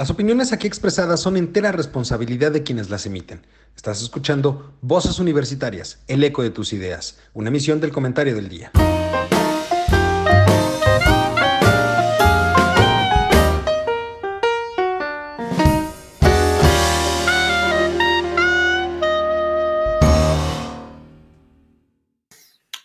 [0.00, 3.46] Las opiniones aquí expresadas son entera responsabilidad de quienes las emiten.
[3.76, 8.72] Estás escuchando Voces Universitarias, el eco de tus ideas, una emisión del comentario del día.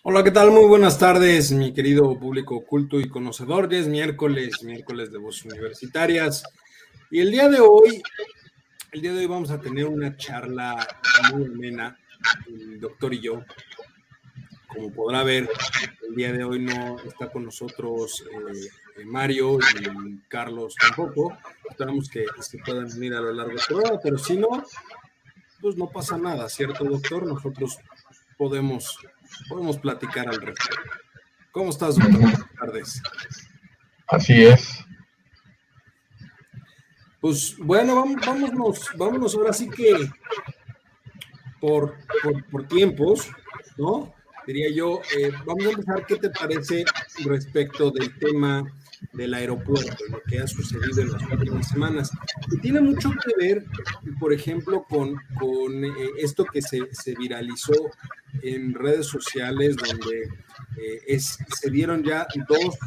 [0.03, 0.51] Hola, ¿qué tal?
[0.51, 3.69] Muy buenas tardes, mi querido público oculto y conocedor.
[3.71, 6.43] Ya es miércoles, miércoles de Voces Universitarias.
[7.15, 8.03] Y el día de hoy,
[8.91, 10.85] el día de hoy vamos a tener una charla
[11.31, 11.97] muy amena,
[12.77, 13.41] doctor y yo.
[14.67, 15.49] Como podrá ver,
[16.09, 18.21] el día de hoy no está con nosotros
[18.97, 21.37] eh, Mario y Carlos tampoco.
[21.69, 24.49] Esperamos que se puedan unir a lo largo del programa, pero si no,
[25.61, 27.25] pues no pasa nada, ¿cierto, doctor?
[27.25, 27.77] Nosotros
[28.37, 28.99] podemos,
[29.47, 30.91] podemos platicar al respecto.
[31.53, 32.19] ¿Cómo estás, doctor?
[32.19, 33.01] Buenas tardes.
[34.05, 34.85] Así es.
[37.25, 40.11] Pues bueno, vámonos, vámonos ahora sí que
[41.59, 41.95] por,
[42.51, 43.27] por, tiempos,
[43.79, 44.13] ¿no?
[44.45, 46.85] Diría yo, eh, vamos a empezar, ¿qué te parece
[47.23, 48.71] respecto del tema
[49.11, 52.11] del aeropuerto, lo que ha sucedido en las últimas semanas?
[52.51, 53.65] Y tiene mucho que ver,
[54.19, 57.89] por ejemplo, con, con eh, esto que se, se, viralizó
[58.43, 60.25] en redes sociales, donde
[60.77, 62.77] eh, es, se dieron ya dos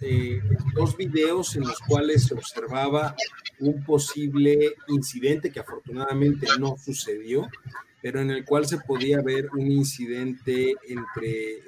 [0.00, 0.40] eh,
[0.74, 3.14] dos videos en los cuales se observaba
[3.58, 7.48] un posible incidente que afortunadamente no sucedió,
[8.00, 11.62] pero en el cual se podía ver un incidente entre eh,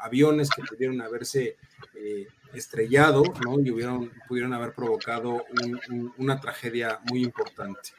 [0.00, 1.56] aviones que pudieron haberse
[1.94, 3.60] eh, estrellado, ¿no?
[3.60, 5.44] Y hubieron, pudieron haber provocado
[6.16, 7.90] una tragedia muy importante.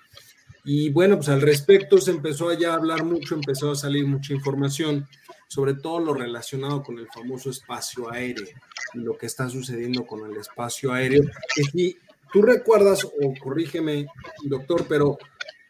[0.66, 4.34] Y bueno, pues al respecto se empezó ya a hablar mucho, empezó a salir mucha
[4.34, 5.08] información
[5.50, 8.46] sobre todo lo relacionado con el famoso espacio aéreo
[8.94, 11.24] y lo que está sucediendo con el espacio aéreo.
[11.74, 11.98] Y
[12.32, 14.06] tú recuerdas, o corrígeme,
[14.44, 15.18] doctor, pero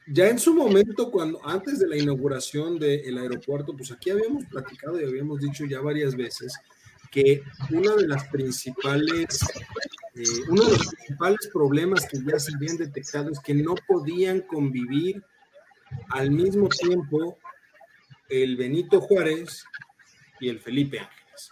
[0.06, 5.00] ya en su momento, cuando antes de la inauguración del aeropuerto, pues aquí habíamos platicado
[5.00, 6.54] y habíamos dicho ya varias veces
[7.10, 7.42] que
[7.72, 9.40] una de las principales,
[10.16, 14.42] eh, uno de los principales problemas que ya se habían detectado es que no podían
[14.42, 15.24] convivir
[16.10, 17.38] al mismo tiempo
[18.30, 19.66] el Benito Juárez
[20.40, 21.52] y el Felipe Ángeles.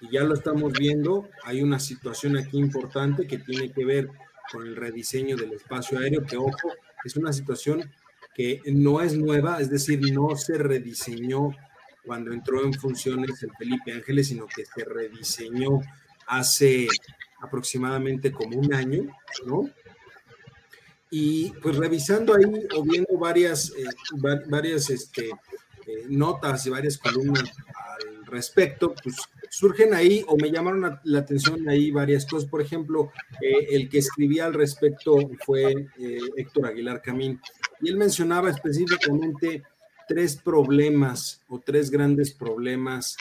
[0.00, 4.08] Y ya lo estamos viendo, hay una situación aquí importante que tiene que ver
[4.52, 6.72] con el rediseño del espacio aéreo, que ojo,
[7.04, 7.90] es una situación
[8.34, 11.50] que no es nueva, es decir, no se rediseñó
[12.04, 15.80] cuando entró en funciones el Felipe Ángeles, sino que se rediseñó
[16.26, 16.88] hace
[17.40, 19.06] aproximadamente como un año,
[19.46, 19.70] ¿no?
[21.10, 23.84] Y pues revisando ahí o viendo varias, eh,
[24.48, 25.30] varias este,
[25.86, 29.16] eh, notas y varias columnas al respecto, pues
[29.50, 32.48] surgen ahí o me llamaron la atención ahí varias cosas.
[32.48, 37.40] Por ejemplo, eh, el que escribía al respecto fue eh, Héctor Aguilar Camín
[37.80, 39.62] y él mencionaba específicamente
[40.08, 43.16] tres problemas o tres grandes problemas,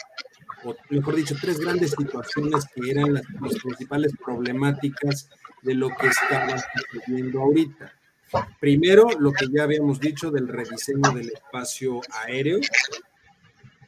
[0.64, 5.30] o mejor dicho, tres grandes situaciones que eran las, las principales problemáticas
[5.62, 6.56] de lo que estaba
[6.92, 7.94] sucediendo ahorita.
[8.60, 12.60] Primero, lo que ya habíamos dicho del rediseño del espacio aéreo.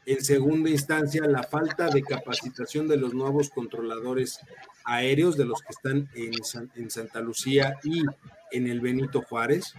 [0.06, 4.39] En segunda instancia, la falta de capacitación de los nuevos controladores
[4.84, 8.03] aéreos, de los que están en, Santa Lucía y
[8.51, 9.73] en el Benito Juárez.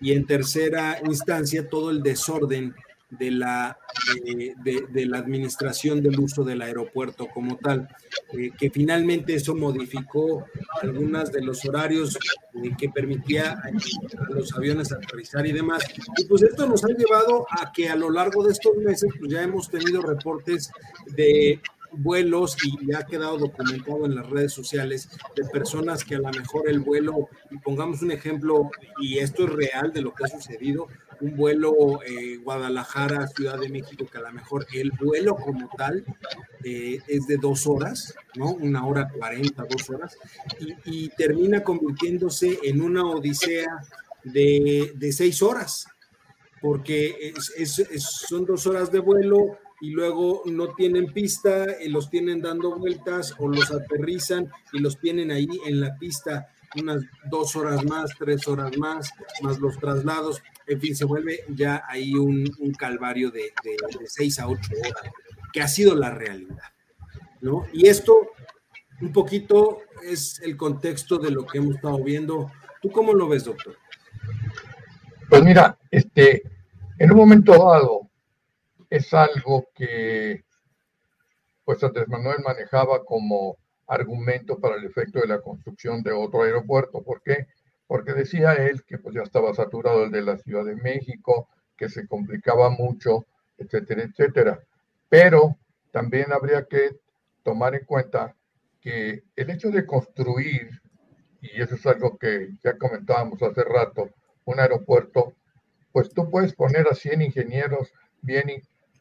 [0.00, 2.74] Y en tercera instancia, todo el desorden
[3.10, 3.78] de la,
[4.24, 7.88] eh, de, la administración del uso del aeropuerto como tal,
[8.32, 10.46] eh, que finalmente eso modificó
[10.80, 12.16] algunos de los horarios
[12.62, 15.82] eh, que permitía a, los aviones aterrizar y demás.
[16.16, 19.30] Y pues esto nos ha llevado a que a lo largo de estos meses pues
[19.30, 20.70] ya hemos tenido reportes
[21.16, 21.60] de
[21.92, 26.30] vuelos y ya ha quedado documentado en las redes sociales de personas que a lo
[26.30, 28.70] mejor el vuelo, y pongamos un ejemplo,
[29.00, 30.88] y esto es real de lo que ha sucedido,
[31.20, 36.04] un vuelo eh, Guadalajara, Ciudad de México, que a lo mejor el vuelo como tal
[36.64, 38.52] eh, es de dos horas, ¿no?
[38.52, 40.16] Una hora cuarenta, dos horas,
[40.84, 43.84] y, termina convirtiéndose en una odisea
[44.24, 45.86] de, seis horas,
[46.60, 47.34] porque
[47.98, 53.34] son dos horas de vuelo y luego no tienen pista, y los tienen dando vueltas
[53.38, 58.46] o los aterrizan y los tienen ahí en la pista unas dos horas más, tres
[58.46, 59.10] horas más,
[59.42, 60.40] más los traslados
[60.70, 62.46] en fin, se vuelve ya ahí un,
[62.78, 63.52] calvario de,
[64.06, 65.12] seis a ocho horas,
[65.52, 66.72] que ha sido la realidad,
[67.40, 67.66] ¿no?
[67.72, 68.30] Y esto
[69.00, 72.52] un poquito es el contexto de lo que hemos estado viendo.
[72.80, 73.76] ¿Tú cómo lo ves, doctor?
[75.28, 76.44] Pues mira, este,
[76.98, 78.09] en un momento dado
[78.90, 80.44] es algo que
[81.64, 83.56] pues Andrés Manuel manejaba como
[83.86, 87.02] argumento para el efecto de la construcción de otro aeropuerto.
[87.02, 87.46] ¿Por qué?
[87.90, 91.88] porque decía él que pues ya estaba saturado el de la Ciudad de México, que
[91.88, 93.26] se complicaba mucho,
[93.58, 94.60] etcétera, etcétera.
[95.08, 95.56] Pero
[95.90, 97.00] también habría que
[97.42, 98.36] tomar en cuenta
[98.80, 100.70] que el hecho de construir,
[101.42, 104.08] y eso es algo que ya comentábamos hace rato,
[104.44, 105.34] un aeropuerto,
[105.90, 108.50] pues tú puedes poner a 100 ingenieros bien,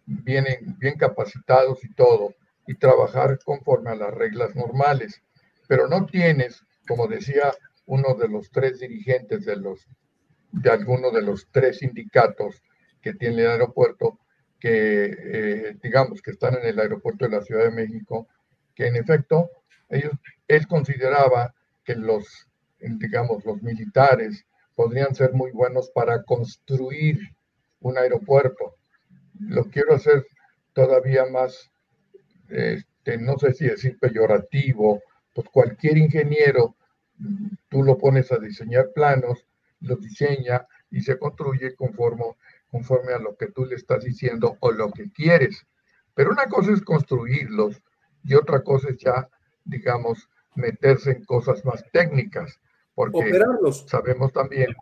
[0.10, 0.46] bien,
[0.80, 2.34] bien capacitados y todo,
[2.68, 5.22] y trabajar conforme a las reglas normales,
[5.68, 7.54] pero no tienes, como decía
[7.86, 9.88] uno de los tres dirigentes de los
[10.52, 12.64] de alguno de los tres sindicatos
[13.02, 14.20] que tiene el aeropuerto,
[14.60, 18.28] que eh, digamos que están en el aeropuerto de la Ciudad de México,
[18.74, 19.50] que en efecto
[19.90, 20.12] ellos,
[20.48, 21.54] él consideraba
[21.84, 22.48] que los,
[22.80, 24.46] digamos, los militares
[24.76, 27.20] podrían ser muy buenos para construir
[27.80, 28.79] un aeropuerto.
[29.40, 30.26] Lo quiero hacer
[30.74, 31.72] todavía más,
[32.50, 35.02] este, no sé si decir peyorativo,
[35.34, 36.76] pues cualquier ingeniero,
[37.70, 39.46] tú lo pones a diseñar planos,
[39.82, 42.26] los diseña y se construye conforme,
[42.70, 45.66] conforme a lo que tú le estás diciendo o lo que quieres.
[46.14, 47.82] Pero una cosa es construirlos
[48.24, 49.30] y otra cosa es ya,
[49.64, 52.60] digamos, meterse en cosas más técnicas,
[52.94, 53.32] porque
[53.88, 54.76] sabemos también,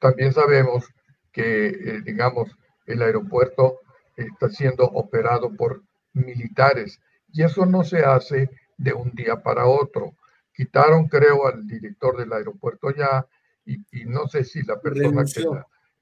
[0.00, 0.86] también sabemos
[1.30, 3.80] que, eh, digamos, el aeropuerto
[4.16, 7.00] está siendo operado por militares
[7.32, 10.14] y eso no se hace de un día para otro.
[10.54, 13.26] Quitaron, creo, al director del aeropuerto ya
[13.64, 15.24] y, no sé si la persona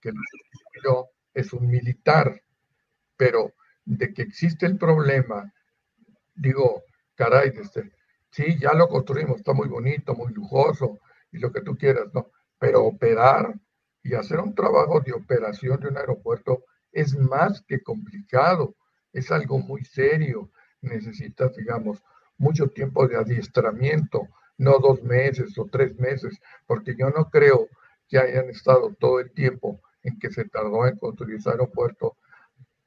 [0.00, 0.12] que,
[0.82, 2.42] lo es un militar,
[3.16, 3.52] pero
[3.84, 5.52] de que existe el problema,
[6.34, 6.84] digo,
[7.14, 7.90] caray, este,
[8.30, 11.00] sí, ya lo construimos, está muy bonito, muy lujoso
[11.32, 12.30] y lo que tú quieras, ¿no?
[12.58, 13.54] Pero operar
[14.02, 16.64] y hacer un trabajo de operación de un aeropuerto
[16.94, 18.74] es más que complicado,
[19.12, 20.50] es algo muy serio,
[20.80, 22.02] necesitas, digamos,
[22.38, 27.68] mucho tiempo de adiestramiento, no dos meses o tres meses, porque yo no creo
[28.08, 32.16] que hayan estado todo el tiempo en que se tardó en construir ese aeropuerto,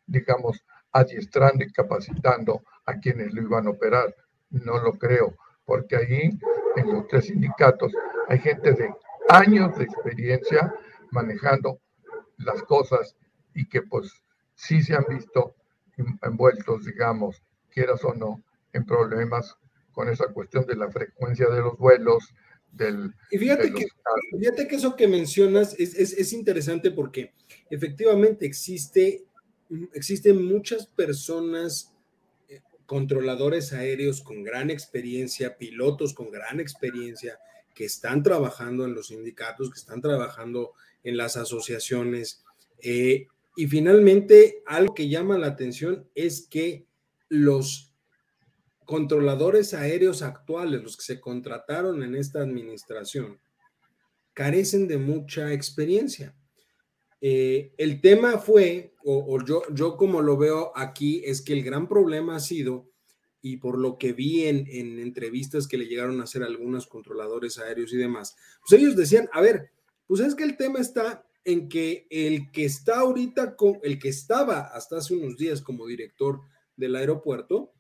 [0.06, 4.16] digamos, adiestrando y capacitando a quienes lo iban a operar.
[4.50, 6.30] No lo creo, porque allí
[6.76, 7.92] en los tres sindicatos
[8.30, 8.94] hay gente de
[9.30, 10.74] años de experiencia
[11.12, 11.80] manejando
[12.38, 13.16] las cosas
[13.58, 14.12] y que pues
[14.54, 15.56] sí se han visto
[16.22, 19.56] envueltos, digamos, quieras o no, en problemas
[19.92, 22.24] con esa cuestión de la frecuencia de los vuelos,
[22.72, 23.16] del...
[23.32, 23.88] Y fíjate, que,
[24.40, 27.34] fíjate que eso que mencionas es, es, interesante porque
[27.72, 29.26] efectivamente existe,
[29.94, 31.96] existen muchas personas
[32.50, 37.40] eh, controladores aéreos con gran experiencia, pilotos con gran experiencia,
[37.74, 42.44] que están trabajando en los sindicatos, que están trabajando en las asociaciones.
[42.80, 43.26] Eh,
[43.58, 46.86] y finalmente, algo que llama la atención es que
[47.28, 47.92] los
[48.86, 53.42] controladores aéreos actuales, los que se contrataron en esta administración,
[54.34, 56.38] carecen de mucha experiencia.
[57.20, 61.88] Eh, el tema fue, o, yo, yo como lo veo aquí, es que el gran
[61.88, 62.92] problema ha sido,
[63.42, 67.58] y por lo que vi en, en entrevistas que le llegaron a hacer algunos controladores
[67.58, 69.72] aéreos y demás, pues ellos decían, a ver,
[70.06, 74.10] pues es que el tema está en que el que está ahorita, con, el que
[74.10, 76.42] estaba hasta hace unos días como director
[76.76, 77.72] del aeropuerto,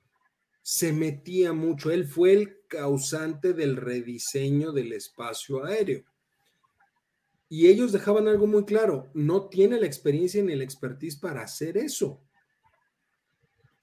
[0.61, 1.91] se metía mucho.
[1.91, 6.05] Él fue el causante del rediseño del espacio aéreo.
[7.49, 11.75] Y ellos dejaban algo muy claro, no tiene la experiencia ni la expertise para hacer
[11.75, 12.21] eso.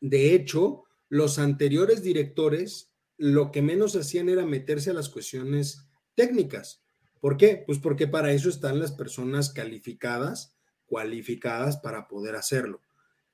[0.00, 6.83] De hecho, los anteriores directores lo que menos hacían era meterse a las cuestiones técnicas.
[7.24, 7.64] ¿Por qué?
[7.64, 10.54] Pues porque para eso están las personas calificadas,
[10.84, 12.82] cualificadas para poder hacerlo.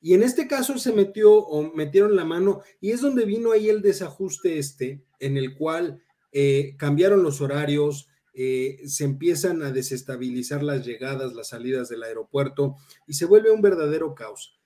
[0.00, 3.68] Y en este caso se metió o metieron la mano y es donde vino ahí
[3.68, 10.62] el desajuste este, en el cual eh, cambiaron los horarios, eh, se empiezan a desestabilizar
[10.62, 12.76] las llegadas, las salidas del aeropuerto
[13.08, 14.56] y se vuelve un verdadero caos.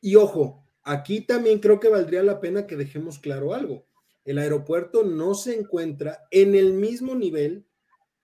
[0.00, 3.84] Y ojo, aquí también creo que valdría la pena que dejemos claro algo.
[4.24, 7.66] El aeropuerto no se encuentra en el mismo nivel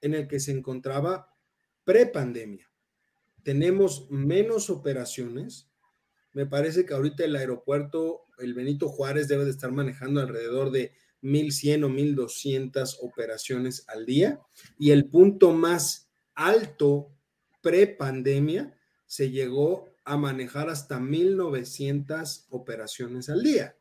[0.00, 1.34] en el que se encontraba
[1.84, 2.70] pre-pandemia.
[3.42, 5.70] Tenemos menos operaciones,
[6.32, 10.92] me parece que ahorita el aeropuerto, el Benito Juárez, debe de estar manejando alrededor de
[11.22, 14.40] 1.100 o 1.200 operaciones al día.
[14.78, 17.10] Y el punto más alto
[17.62, 18.76] pre-pandemia
[19.06, 23.76] se llegó a manejar hasta 1.900 operaciones al día.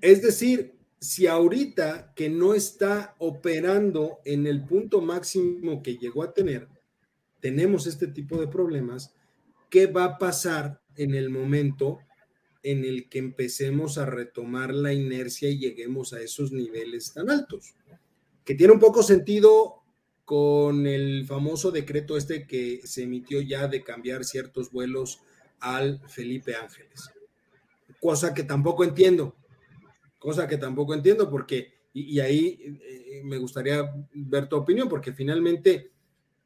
[0.00, 6.32] Es decir, si ahorita que no está operando en el punto máximo que llegó a
[6.32, 6.68] tener,
[7.40, 9.14] tenemos este tipo de problemas,
[9.70, 11.98] ¿qué va a pasar en el momento
[12.62, 17.74] en el que empecemos a retomar la inercia y lleguemos a esos niveles tan altos?
[18.46, 19.82] que tiene un poco sentido
[20.24, 25.20] con el famoso decreto este que se emitió ya de cambiar ciertos vuelos
[25.58, 27.10] al Felipe Ángeles.
[28.00, 29.36] Cosa que tampoco entiendo,
[30.26, 35.92] cosa que tampoco entiendo porque, y, ahí eh, me gustaría ver tu opinión, porque finalmente,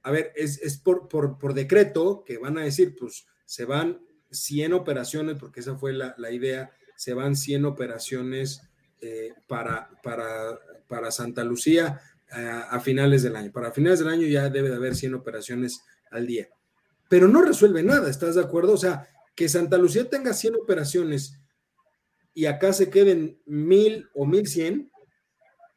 [0.03, 5.37] a ver, es, por, por, decreto que van a decir, pues se van 100 operaciones,
[5.41, 8.61] porque esa fue la, idea, se van 100 operaciones
[9.01, 13.51] eh, para, para, para Santa Lucía a, finales del año.
[13.51, 16.51] Para finales del año ya debe de haber 100 operaciones al día.
[17.09, 18.75] Pero no resuelve nada, ¿estás de acuerdo?
[18.75, 21.40] O sea, que Santa Lucía tenga 100 operaciones
[22.35, 24.91] y acá se queden 1000 o 1100,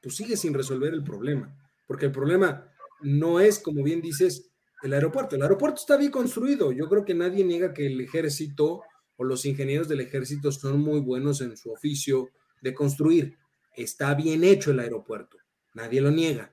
[0.01, 1.55] pues sigue sin resolver el problema.
[1.87, 5.35] Porque el problema no es, como bien dices, el aeropuerto.
[5.35, 6.71] El aeropuerto está bien construido.
[6.71, 8.81] Yo creo que nadie niega que el ejército
[9.15, 12.29] o los ingenieros del ejército son muy buenos en su oficio
[12.61, 13.37] de construir.
[13.75, 15.37] Está bien hecho el aeropuerto
[15.73, 16.51] nadie lo niega.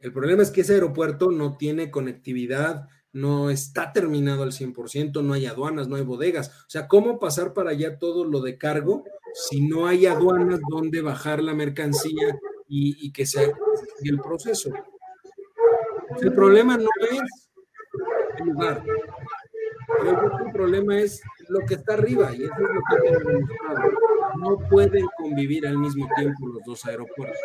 [0.00, 5.32] El problema es que ese aeropuerto no tiene conectividad, no está terminado al 100%, no
[5.32, 6.50] hay aduanas, no hay bodegas.
[6.50, 11.02] O sea, ¿cómo pasar para allá todo lo de cargo si no hay aduanas donde
[11.02, 12.38] bajar la mercancía
[12.68, 13.52] y, que se
[14.02, 14.70] el proceso?
[16.20, 17.50] El problema no es
[18.38, 18.82] el lugar.
[20.04, 23.50] el problema es lo que está arriba y eso es lo que tenemos
[24.38, 27.38] No pueden convivir al mismo tiempo los dos aeropuertos.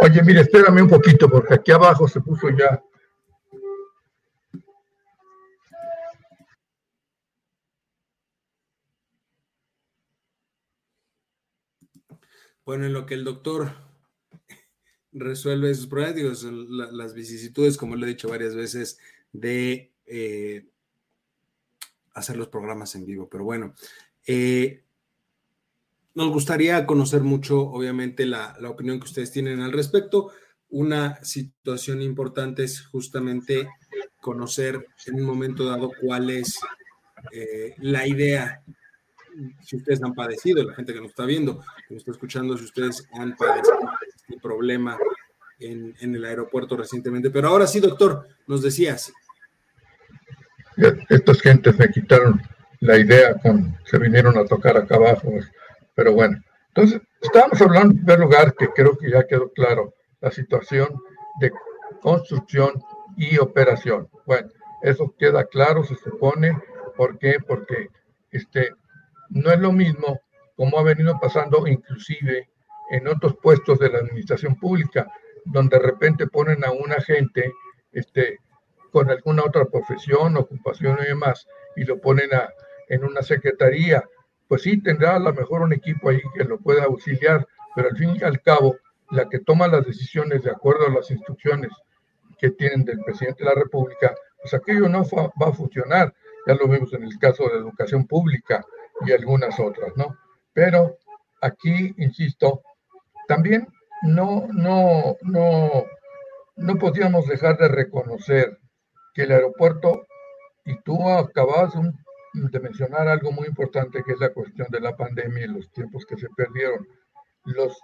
[0.00, 2.82] Oye, mire, espérame un poquito, porque aquí abajo se puso ya.
[12.64, 13.72] Bueno, en lo que el doctor
[15.12, 18.98] resuelve sus problemas, las vicisitudes, como lo he dicho varias veces,
[19.32, 20.66] de eh,
[22.12, 23.28] hacer los programas en vivo.
[23.30, 23.74] Pero bueno,
[24.26, 24.84] eh,
[26.18, 30.32] nos gustaría conocer mucho, obviamente, la, opinión que ustedes tienen al respecto.
[30.68, 33.68] Una situación importante es justamente
[34.20, 36.58] conocer en un momento dado cuál es
[37.30, 38.60] eh, la idea,
[39.62, 42.64] si ustedes han padecido, la gente que nos está viendo, que nos está escuchando, si
[42.64, 43.78] ustedes han padecido
[44.16, 44.98] este problema
[45.60, 47.30] en, el aeropuerto recientemente.
[47.30, 49.12] Pero ahora sí, doctor, nos decías.
[51.08, 52.42] Estas gentes me quitaron
[52.80, 55.32] la idea, con, se vinieron a tocar acá abajo.
[55.98, 60.30] Pero bueno, entonces estábamos hablando en primer lugar, que creo que ya quedó claro, la
[60.30, 60.94] situación
[61.40, 61.50] de
[62.00, 62.80] construcción
[63.16, 64.08] y operación.
[64.24, 64.48] Bueno,
[64.82, 66.56] eso queda claro, se supone.
[66.96, 67.38] ¿Por qué?
[67.44, 67.88] Porque
[68.30, 68.70] este,
[69.30, 70.20] no es lo mismo
[70.54, 72.48] como ha venido pasando inclusive
[72.90, 75.10] en otros puestos de la administración pública,
[75.46, 77.52] donde de repente ponen a una gente
[77.90, 78.38] este,
[78.92, 82.48] con alguna otra profesión, ocupación y demás, y lo ponen a,
[82.88, 84.04] en una secretaría
[84.48, 87.96] pues sí tendrá a lo mejor un equipo ahí que lo pueda auxiliar, pero al
[87.96, 88.76] fin y al cabo,
[89.10, 91.70] la que toma las decisiones de acuerdo a las instrucciones
[92.38, 96.14] que tienen del presidente de la República, pues aquello no va a funcionar.
[96.46, 98.64] Ya lo vimos en el caso de la educación pública
[99.04, 100.16] y algunas otras, ¿no?
[100.52, 100.96] Pero
[101.42, 102.62] aquí, insisto,
[103.26, 103.68] también
[104.02, 105.84] no, no, no,
[106.56, 108.58] no podíamos dejar de reconocer
[109.14, 110.06] que el aeropuerto,
[110.64, 111.94] y tú acabas un
[112.46, 116.04] de mencionar algo muy importante que es la cuestión de la pandemia y los tiempos
[116.06, 116.86] que se perdieron.
[117.44, 117.78] Los,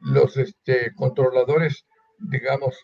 [0.00, 1.86] los este, controladores,
[2.18, 2.76] digamos,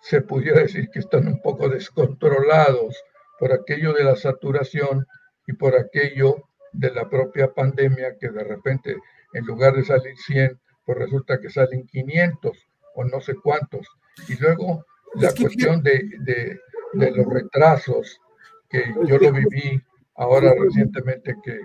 [0.00, 2.96] se pudiera decir que están un poco descontrolados
[3.38, 5.06] por aquello de la saturación
[5.46, 6.36] y por aquello
[6.72, 8.96] de la propia pandemia que de repente
[9.32, 12.56] en lugar de salir 100, pues resulta que salen 500
[12.94, 13.86] o no sé cuántos.
[14.28, 14.84] Y luego
[15.14, 16.60] la cuestión de, de,
[16.92, 18.20] de los retrasos,
[18.68, 19.82] que yo lo viví
[20.16, 21.60] ahora recientemente que,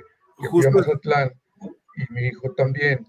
[0.50, 1.32] fui a Mazatlán
[1.96, 3.06] y mi hijo también,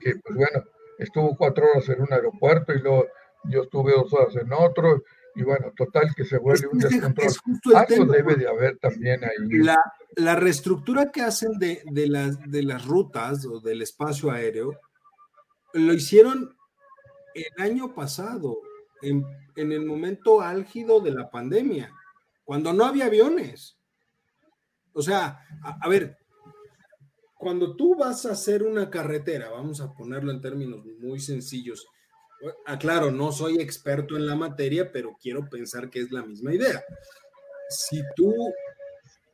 [0.00, 0.64] que pues bueno,
[0.98, 3.06] estuvo cuatro horas en un aeropuerto y luego
[3.44, 5.02] yo estuve dos horas en otro
[5.34, 7.32] y bueno, total que se vuelve un descontrol.
[7.74, 9.58] Algo debe de haber también ahí.
[9.58, 9.78] La,
[10.16, 14.78] la reestructura que hacen de, de, las, de las rutas o del espacio aéreo,
[15.72, 16.54] lo hicieron
[17.34, 18.58] el año pasado,
[19.00, 19.24] en,
[19.56, 21.90] en el momento álgido de la pandemia,
[22.44, 23.78] cuando no había aviones.
[24.94, 26.18] O sea, a, ver,
[27.36, 31.86] cuando tú vas a hacer una carretera, vamos a ponerlo en términos muy sencillos,
[32.66, 36.82] aclaro, no soy experto en la materia, pero quiero pensar que es la misma idea.
[37.68, 38.34] Si tú,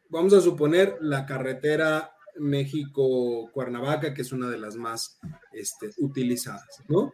[0.08, 5.18] vamos a suponer la carretera México-Cuernavaca, que es una de las más
[5.52, 7.12] este, utilizadas, ¿no?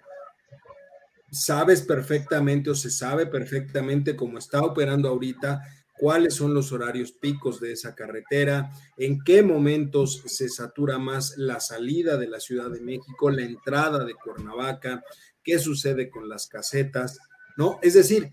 [1.31, 5.63] Sabes perfectamente o se sabe perfectamente cómo está operando ahorita
[5.99, 11.61] cuáles son los horarios picos de esa carretera, en qué momentos se satura más la
[11.61, 15.03] salida de la Ciudad de México, la entrada de Cuernavaca,
[15.43, 17.19] qué sucede con las casetas,
[17.57, 17.79] ¿no?
[17.83, 18.31] Es decir,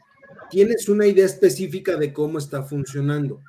[0.49, 3.41] tienes una idea específica de cómo está funcionando.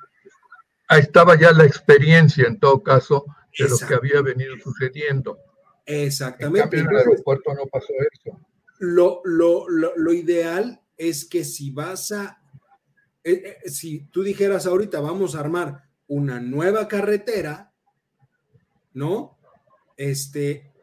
[0.87, 3.25] Ahí estaba ya la experiencia, en todo caso,
[3.57, 5.39] de lo que había venido sucediendo.
[5.85, 6.79] Exactamente.
[6.79, 8.39] En, el aeropuerto no pasó eso.
[8.79, 12.42] Lo, lo, lo, ideal es que si vas a,
[13.23, 17.73] eh, eh, si tú dijeras ahorita vamos a armar una nueva carretera,
[18.93, 19.37] ¿no?
[19.95, 20.73] Este,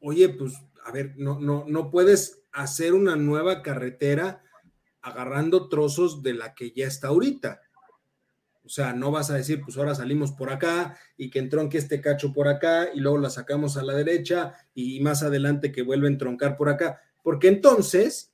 [0.00, 4.42] oye, pues, a ver, no, no, no puedes hacer una nueva carretera
[5.00, 7.60] agarrando trozos de la que ya está ahorita.
[8.64, 12.00] O sea, no vas a decir, pues ahora salimos por acá y que entronque este
[12.00, 16.06] cacho por acá y luego la sacamos a la derecha y más adelante que vuelve
[16.06, 17.00] a entroncar por acá.
[17.24, 18.32] Porque entonces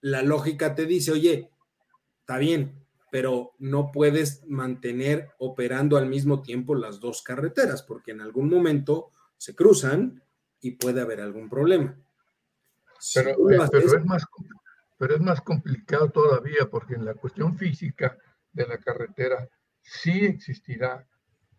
[0.00, 1.50] la lógica te dice, oye,
[2.20, 8.20] está bien, pero no puedes mantener operando al mismo tiempo las dos carreteras porque en
[8.20, 10.22] algún momento se cruzan
[10.60, 11.96] y puede haber algún problema.
[13.14, 14.24] Pero, eh, es más,
[14.98, 18.18] pero es más complicado todavía porque en la cuestión física
[18.52, 19.48] de la carretera
[19.80, 21.06] sí existirá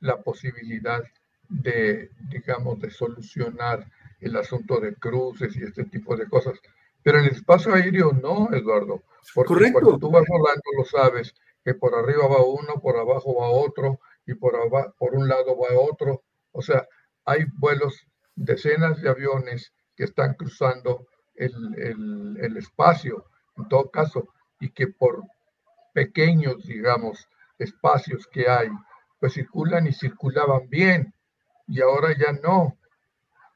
[0.01, 1.01] la posibilidad
[1.47, 3.89] de, digamos, de solucionar
[4.19, 6.59] el asunto de cruces y este tipo de cosas.
[7.03, 9.03] Pero en el espacio aéreo no, Eduardo.
[9.33, 13.49] Porque cuando tú vas volando lo sabes, que por arriba va uno, por abajo va
[13.49, 16.23] otro, y por, abajo, por un lado va otro.
[16.51, 16.87] O sea,
[17.25, 21.53] hay vuelos, decenas de aviones que están cruzando el,
[22.41, 23.25] el espacio,
[23.57, 24.29] en todo caso,
[24.59, 25.23] y que por
[25.93, 27.27] pequeños, digamos,
[27.57, 28.69] espacios que hay,
[29.19, 31.13] pues circulan y circulaban bien,
[31.67, 32.77] y ahora ya no,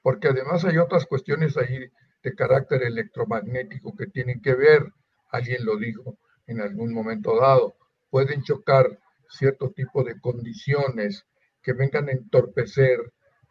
[0.02, 1.90] porque además hay otras cuestiones ahí
[2.24, 4.82] de carácter electromagnético que tienen que ver,
[5.30, 7.76] alguien lo dijo en algún momento dado,
[8.10, 9.00] pueden chocar
[9.30, 11.26] cierto tipo de condiciones
[11.62, 13.00] que vengan a entorpecer,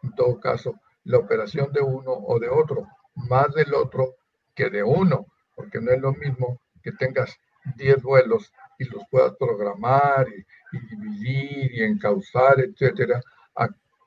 [0.02, 4.14] en todo caso, la operación de uno o de otro, más del otro
[4.54, 7.36] que de uno, porque no es lo mismo que tengas
[7.76, 10.44] 10 vuelos y los puedas programar y,
[10.88, 13.20] dividir y encauzar, etcétera,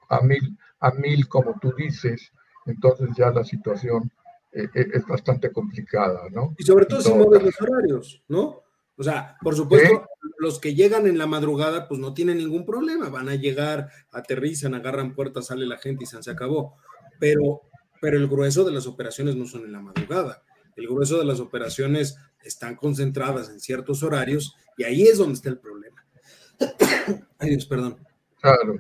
[0.10, 2.32] a, mil, a mil, como tú dices,
[2.66, 4.12] entonces ya la situación
[4.56, 6.56] es bastante complicada, ¿no?
[6.58, 8.64] Y sobre todo si mueves los horarios, ¿no?
[8.98, 13.10] O sea, por supuesto, los que llegan en la madrugada, pues no tienen ningún problema,
[13.10, 16.78] van a llegar, aterrizan, agarran puertas, sale la gente y se acabó.
[17.20, 17.62] Pero,
[18.00, 20.44] pero el grueso de las operaciones no son en la madrugada.
[20.76, 25.50] El grueso de las operaciones están concentradas en ciertos horarios y ahí es donde está
[25.50, 26.06] el problema.
[27.40, 27.98] Ay Dios, perdón.
[28.40, 28.78] Claro.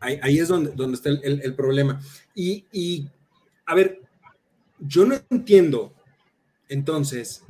[0.00, 2.00] Ahí, es donde, donde está el, problema.
[2.34, 3.08] Y, y,
[3.64, 4.02] a ver,
[4.86, 5.94] yo no entiendo
[6.68, 7.44] entonces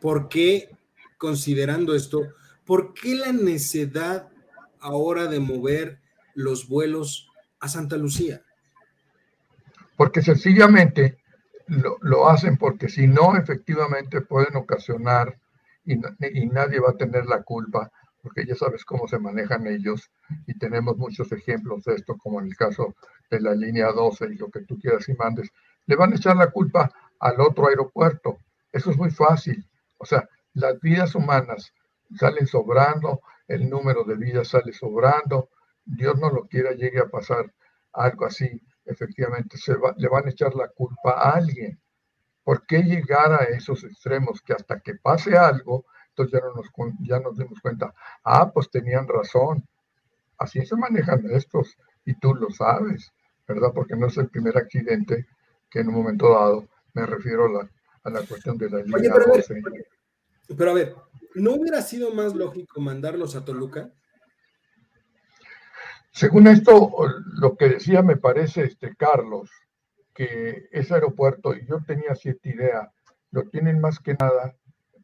[0.00, 0.70] por qué,
[1.18, 2.20] considerando esto,
[2.64, 4.28] por qué la necesidad
[4.80, 6.00] ahora de mover
[6.34, 7.28] los vuelos
[7.60, 8.42] a Santa Lucía.
[9.96, 11.18] Porque sencillamente
[11.68, 15.38] lo, hacen porque si no, efectivamente pueden ocasionar
[15.84, 15.96] y,
[16.46, 17.90] nadie va a tener la culpa,
[18.22, 20.10] porque ya sabes cómo se manejan ellos
[20.46, 22.94] y tenemos muchos ejemplos de esto, como en el caso
[23.30, 25.50] de la línea 12 y lo que tú quieras y mandes,
[25.86, 28.38] le van a echar la culpa al otro aeropuerto.
[28.72, 29.68] Eso es muy fácil.
[29.98, 31.72] O sea, las vidas humanas
[32.16, 35.50] salen sobrando, el número de vidas sale sobrando,
[35.84, 37.52] Dios no lo quiera, llegue a pasar
[37.92, 41.78] algo así efectivamente se le van a echar la culpa a alguien.
[42.44, 46.98] ¿Por qué llegar a esos extremos que hasta que pase algo, entonces ya, no nos,
[47.00, 49.64] ya nos dimos cuenta, ah, pues tenían razón.
[50.38, 53.12] Así se manejan estos y tú lo sabes,
[53.46, 53.70] ¿verdad?
[53.74, 55.26] Porque no es el primer accidente
[55.72, 57.70] que en un momento dado me refiero a la,
[58.04, 59.62] a la cuestión de la línea pero, 12.
[60.56, 60.94] pero a ver,
[61.34, 63.90] ¿no hubiera sido más lógico mandarlos a Toluca?
[66.12, 66.92] Según esto,
[67.40, 69.50] lo que decía me parece este Carlos,
[70.14, 72.92] que ese aeropuerto, y yo tenía cierta idea,
[73.30, 74.54] lo tienen más que nada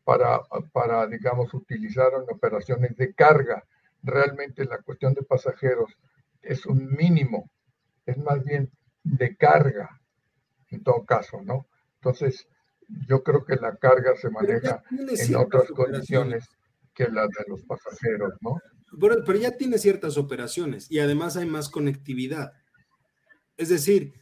[0.04, 0.40] para,
[0.72, 3.64] para, digamos, utilizar en operaciones de carga.
[4.02, 5.90] Realmente la cuestión de pasajeros
[6.42, 7.50] es un mínimo,
[8.04, 8.70] es más bien
[9.02, 9.98] de carga,
[10.70, 11.66] en todo caso, ¿no?
[11.96, 12.46] Entonces,
[13.07, 16.48] yo creo que la carga se maneja en otras condiciones
[16.94, 18.59] que las de los pasajeros, ¿no?
[19.00, 22.52] pero, ya tiene ciertas operaciones y además hay más conectividad.
[23.57, 24.14] Es decir,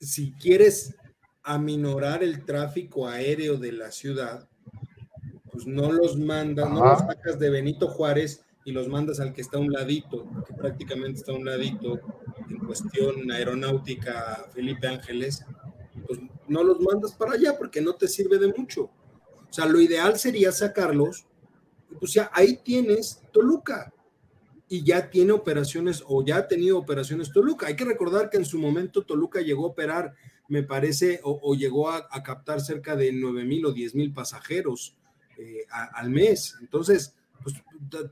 [0.00, 0.94] si quieres
[1.42, 4.48] aminorar el tráfico aéreo de la ciudad,
[5.52, 9.42] pues no los mandas, no los sacas de Benito Juárez y los mandas al que
[9.42, 12.00] está a un ladito, que prácticamente está a un ladito
[12.48, 15.44] en cuestión aeronáutica Felipe Ángeles,
[16.48, 18.90] no los mandas para allá porque no te sirve de mucho.
[19.48, 21.26] O sea, lo ideal sería sacarlos
[22.00, 23.92] Pues ya ahí tienes Toluca
[24.68, 27.68] y ya tiene operaciones o ya ha tenido operaciones Toluca.
[27.68, 30.14] Hay que recordar que en su momento Toluca llegó a operar,
[30.48, 34.96] me parece, o, llegó a, captar cerca de 9 mil o 10 mil pasajeros
[35.38, 36.56] eh, al mes.
[36.60, 37.54] Entonces, pues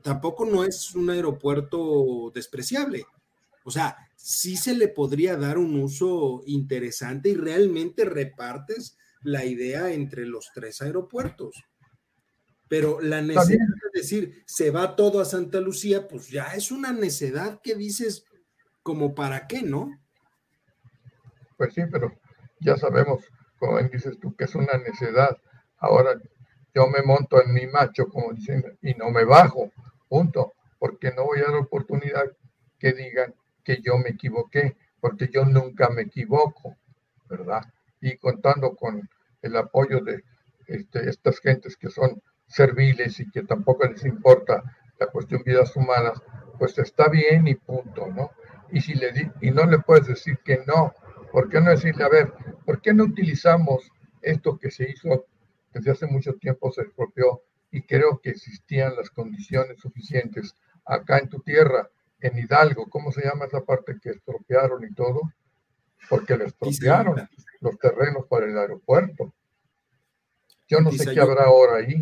[0.01, 3.05] tampoco no es un aeropuerto despreciable.
[3.65, 9.91] O sea, sí se le podría dar un uso interesante y realmente repartes la idea
[9.91, 11.63] entre los tres aeropuertos.
[12.67, 16.91] Pero la necesidad de decir se va todo a Santa Lucía, pues ya es una
[16.91, 18.25] necedad que dices,
[18.81, 19.91] como para qué, ¿no?
[21.55, 22.11] Pues sí, pero
[22.61, 23.25] ya sabemos,
[23.59, 25.37] como dices tú, que es una necedad.
[25.77, 26.19] Ahora
[26.73, 29.71] yo me monto en mi macho, como dicen, y no me bajo,
[30.09, 32.25] punto, porque no voy a dar oportunidad
[32.79, 33.35] que digan
[33.65, 36.77] que yo me equivoqué, porque yo nunca me equivoco,
[37.27, 37.63] ¿verdad?
[37.99, 39.09] Y contando con
[39.41, 40.23] el apoyo de
[40.67, 44.63] este, estas gentes que son serviles y que tampoco les importa
[44.99, 46.21] la cuestión de vidas humanas,
[46.57, 48.31] pues está bien y punto, ¿no?
[48.71, 50.93] Y, si le di, y no le puedes decir que no,
[51.31, 52.33] ¿por qué no decirle, a ver,
[52.65, 55.25] ¿por qué no utilizamos esto que se hizo
[55.73, 61.29] desde hace mucho tiempo, se expropió y creo que existían las condiciones suficientes acá en
[61.29, 65.21] tu tierra, en Hidalgo, ¿cómo se llama esa parte que expropiaron y todo?
[66.09, 67.27] Porque le expropiaron
[67.61, 69.33] los terrenos para el aeropuerto.
[70.67, 72.01] Yo no sé qué habrá ahora ahí,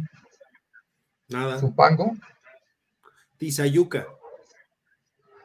[1.30, 1.60] Nada.
[1.60, 2.12] ¿Supango?
[3.38, 4.08] Tizayuca.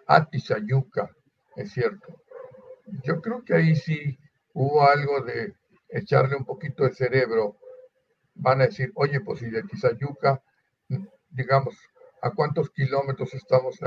[0.07, 1.11] Ah, Tizayuca,
[1.57, 2.23] es cierto.
[3.05, 4.19] Yo creo que ahí sí
[4.55, 5.55] hubo algo de
[5.89, 7.57] echarle un poquito de cerebro.
[8.35, 10.43] Van a decir, oye, pues si de Tizayuca,
[11.31, 11.77] digamos,
[12.23, 13.79] ¿a cuántos kilómetros estamos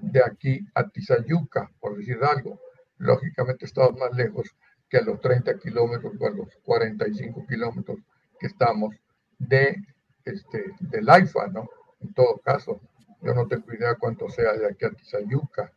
[0.00, 2.60] de aquí a Tizayuca, por decir algo?
[2.98, 4.54] Lógicamente estamos más lejos
[4.88, 7.98] que a los 30 kilómetros o a los 45 kilómetros
[8.38, 8.94] que estamos
[9.38, 9.76] de
[10.24, 11.68] este, del AIFA, ¿no?
[12.00, 12.80] En todo caso,
[13.20, 15.72] yo no tengo idea cuánto sea de aquí a Tizayuca,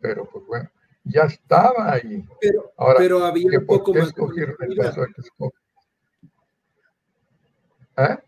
[0.00, 0.70] pero pues bueno,
[1.04, 2.24] ya estaba ahí.
[2.40, 4.54] Pero, pero había un poco más de
[7.96, 8.18] ¿Eh?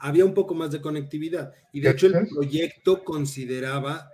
[0.00, 4.10] Había un poco más de conectividad y de hecho el proyecto consideraba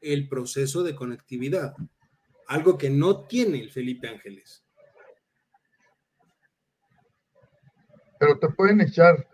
[0.00, 1.74] el proceso de conectividad,
[2.46, 4.64] algo que no tiene el Felipe Ángeles.
[8.18, 9.26] Pero te pueden echar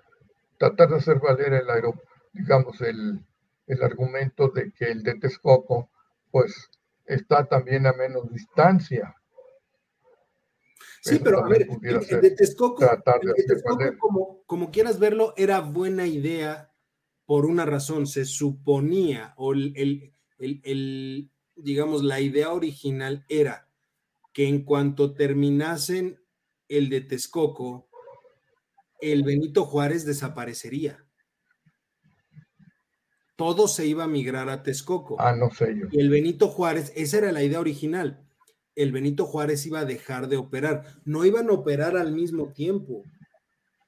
[0.58, 3.24] tratar de hacer valer el aeropuerto, digamos, el,
[3.82, 5.90] argumento de que el de Texcoco,
[6.30, 6.68] pues,
[7.06, 9.14] está también a menos distancia.
[11.02, 12.86] Sí, pero a ver, el, de Texcoco,
[13.98, 16.72] como, como quieras verlo, era buena idea
[17.24, 18.06] por una razón.
[18.06, 23.68] Se suponía, o el, el, digamos, la idea original era
[24.32, 26.20] que en cuanto terminasen
[26.68, 27.88] el de Texcoco,
[29.00, 31.04] el Benito Juárez desaparecería.
[33.36, 35.16] Todo se iba a migrar a Texcoco.
[35.18, 35.86] Ah, no sé yo.
[35.90, 38.29] Y el Benito Juárez, esa era la idea original.
[38.74, 41.00] El Benito Juárez iba a dejar de operar.
[41.04, 43.04] No iban a operar al mismo tiempo.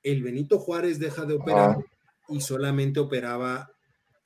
[0.02, 1.84] El Benito Juárez deja de operar ah.
[2.28, 3.72] y solamente operaba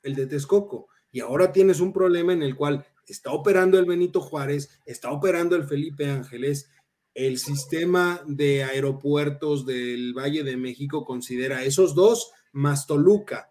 [0.03, 0.87] el de Texcoco.
[1.11, 5.55] Y ahora tienes un problema en el cual está operando el Benito Juárez, está operando
[5.55, 6.69] el Felipe Ángeles
[7.17, 13.49] el sistema de aeropuertos del Valle de México considera esos dos más Toluca.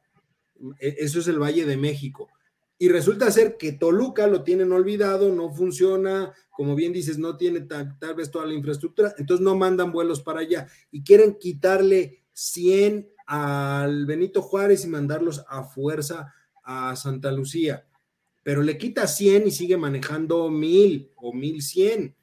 [0.78, 2.28] E, eso es el Valle de México.
[2.78, 7.60] Y resulta ser que Toluca lo tienen olvidado, no funciona, como bien dices, no tiene
[7.60, 13.08] tal, vez toda la infraestructura, entonces no mandan vuelos para allá y quieren quitarle 100
[13.26, 17.86] al Benito Juárez y mandarlos a fuerza a Santa Lucía.
[18.42, 22.14] Pero le quita 100 y sigue manejando 1000 o 1100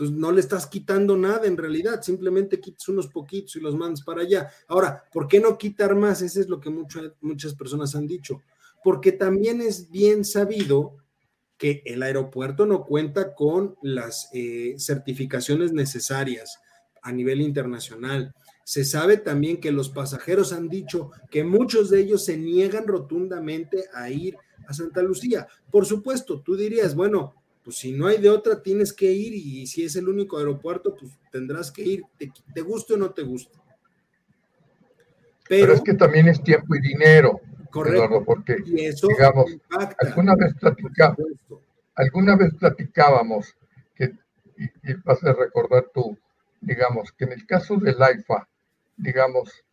[0.00, 4.00] entonces no le estás quitando nada en realidad, simplemente quitas unos poquitos y los mandas
[4.00, 4.50] para allá.
[4.66, 6.22] Ahora, ¿por qué no quitar más?
[6.22, 8.40] Eso es lo que muchas personas han dicho.
[8.82, 10.96] Porque también es bien sabido
[11.58, 16.58] que el aeropuerto no cuenta con las eh, certificaciones necesarias
[17.02, 18.34] a nivel internacional.
[18.64, 23.84] Se sabe también que los pasajeros han dicho que muchos de ellos se niegan rotundamente
[23.92, 25.48] a ir a Santa Lucía.
[25.70, 29.66] Por supuesto, tú dirías, bueno, pues si no hay de otra, tienes que ir y
[29.66, 33.58] si es el único aeropuerto, pues tendrás que ir, te, guste o no te guste.
[35.48, 37.40] Pero, es que también es tiempo y dinero.
[37.70, 38.24] Correcto.
[38.24, 39.56] porque, digamos,
[39.98, 40.54] alguna vez,
[41.94, 43.56] alguna vez platicábamos,
[43.94, 44.12] que,
[44.56, 46.18] y, vas a recordar tú,
[46.60, 48.48] digamos, que en el caso del AIFA,
[48.96, 49.64] digamos,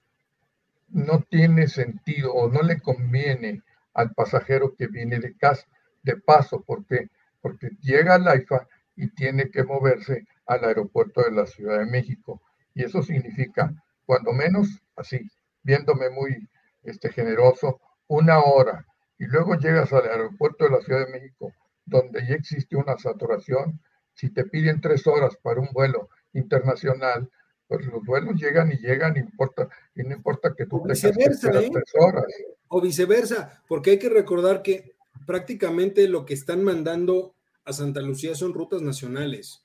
[0.90, 3.62] no tiene sentido o no le conviene
[3.94, 5.68] al pasajero que viene de casa,
[6.04, 7.10] de paso, porque
[7.42, 12.42] porque llega al AIFA y tiene que moverse al aeropuerto de la Ciudad de México.
[12.74, 13.74] Y eso significa,
[14.06, 15.30] cuando menos, así,
[15.64, 16.48] viéndome muy
[16.84, 18.86] este, generoso, una hora,
[19.20, 21.54] y luego llegas al aeropuerto de la Ciudad de México,
[21.86, 23.80] donde ya existe una saturación,
[24.14, 27.30] si te piden tres horas para un vuelo internacional,
[27.68, 31.14] pues los vuelos llegan y llegan, importa, y no importa que tú tengas que ¿eh?
[31.18, 32.26] tres horas.
[32.70, 38.36] O viceversa, porque hay que recordar que prácticamente lo que están mandando a Santa Lucía
[38.36, 39.62] son rutas nacionales.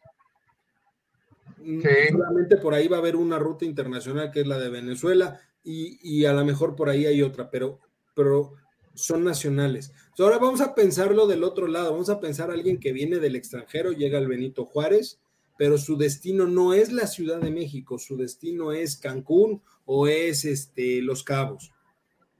[1.59, 5.41] Mm, solamente por ahí va a haber una ruta internacional que es la de Venezuela
[5.63, 7.79] y, a lo mejor por ahí hay otra, pero,
[8.15, 8.55] pero
[8.95, 9.93] son nacionales.
[10.19, 13.37] ahora vamos a pensarlo del otro lado, vamos a pensar a alguien que viene del
[13.37, 15.21] extranjero, llega al Benito Juárez,
[15.59, 20.45] pero su destino no es la Ciudad de México, su destino es Cancún o es
[20.45, 21.73] este, Los Cabos.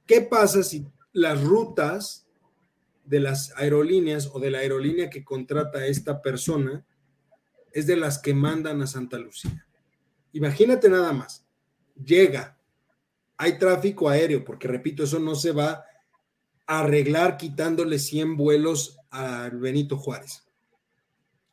[0.05, 2.27] ¿Qué pasa si las rutas
[3.05, 6.85] de las aerolíneas o de la aerolínea que contrata a esta persona
[7.71, 9.65] es de las que mandan a Santa Lucía?
[10.33, 11.45] Imagínate nada más,
[12.03, 12.57] llega,
[13.37, 15.85] hay tráfico aéreo, porque repito, eso no se va
[16.65, 20.43] a arreglar quitándole 100 vuelos al Benito Juárez,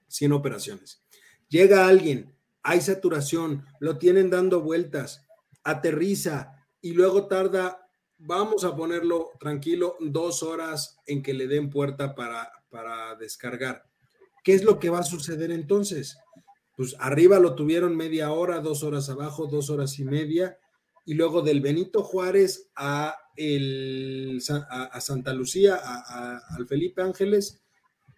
[0.09, 1.03] 100 operaciones.
[1.49, 5.27] Llega alguien, hay saturación, lo tienen dando vueltas,
[5.65, 7.89] aterriza y luego tarda,
[8.19, 13.85] vamos a ponerlo tranquilo, dos horas en que le den puerta para, para descargar.
[14.45, 16.19] ¿Qué es lo que va a suceder entonces?
[16.77, 20.59] Pues arriba lo tuvieron media hora, dos horas abajo, dos horas y media,
[21.11, 27.65] y luego del Benito Juárez a, el, a, Santa Lucía, al Felipe Ángeles,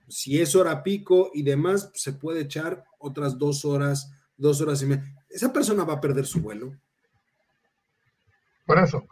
[0.09, 4.87] si es hora pico y demás, se puede echar otras dos horas, dos horas y
[4.87, 5.25] media.
[5.31, 6.77] Esa persona va a perder su vuelo.
[8.67, 9.09] Por eso,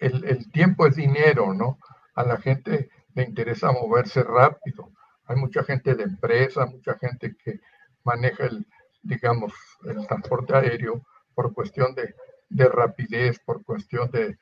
[0.00, 1.78] el, tiempo es dinero, ¿no?
[2.14, 4.92] A la gente le interesa moverse rápido.
[5.24, 7.58] Hay mucha gente de empresa, mucha gente que
[8.04, 8.66] maneja el,
[9.02, 9.54] digamos,
[9.86, 12.14] el transporte aéreo por cuestión de,
[12.48, 14.38] de rapidez, por cuestión de,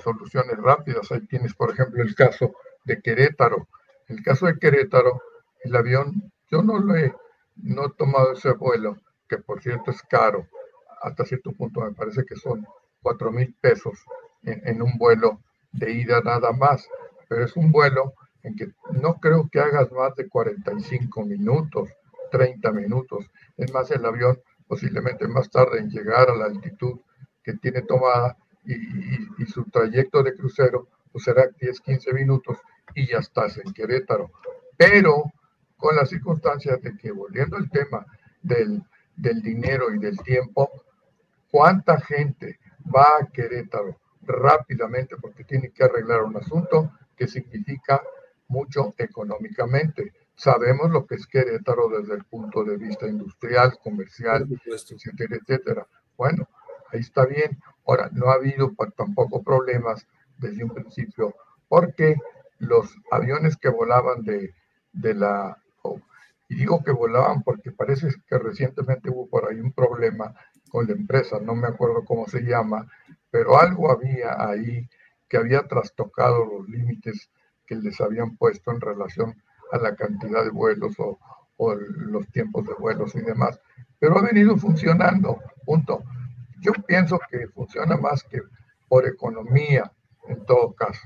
[0.00, 1.10] soluciones rápidas.
[1.10, 3.68] Ahí tienes, por ejemplo, el caso de Querétaro.
[4.08, 5.22] El caso de Querétaro,
[5.64, 7.14] el avión, yo no lo he,
[7.56, 8.96] no tomado ese vuelo,
[9.28, 10.46] que por cierto es caro,
[11.02, 12.66] hasta cierto punto me parece que son
[13.00, 13.98] cuatro mil pesos
[14.42, 15.40] en, un vuelo
[15.72, 16.88] de ida nada más,
[17.28, 21.90] pero es un vuelo en que no creo que hagas más de 45 minutos,
[22.30, 23.30] 30 minutos.
[23.56, 26.98] Es más, el avión posiblemente más tarde en llegar a la altitud
[27.42, 28.74] que tiene tomada y,
[29.42, 32.58] y su trayecto de crucero pues será 10, 15 minutos
[32.94, 34.30] y ya estás en Querétaro.
[34.76, 35.24] Pero
[35.76, 38.06] con las circunstancias de que, volviendo al tema
[38.40, 38.82] del,
[39.16, 40.70] del dinero y del tiempo,
[41.50, 42.58] ¿cuánta gente
[42.94, 48.00] va a Querétaro rápidamente porque tiene que arreglar un asunto que significa
[48.48, 50.12] mucho económicamente?
[50.34, 55.86] Sabemos lo que es Querétaro desde el punto de vista industrial, comercial, etcétera, etcétera.
[56.16, 56.48] Bueno,
[56.92, 57.58] ahí está bien.
[57.86, 60.06] Ahora, no ha habido tampoco problemas
[60.38, 61.34] desde un principio,
[61.68, 62.16] porque
[62.58, 64.54] los aviones que volaban de,
[65.14, 65.56] la,
[66.48, 70.34] y digo que volaban porque parece que recientemente hubo por ahí un problema
[70.70, 72.86] con la empresa, no me acuerdo cómo se llama,
[73.30, 74.88] pero algo había ahí
[75.28, 77.30] que había trastocado los límites
[77.66, 81.18] que les habían puesto en relación a la cantidad de vuelos o,
[81.56, 83.58] o los tiempos de vuelos y demás.
[83.98, 86.02] Pero ha venido funcionando, punto.
[86.62, 88.40] Yo pienso que funciona más que
[88.88, 89.90] por economía,
[90.28, 91.00] en todo caso,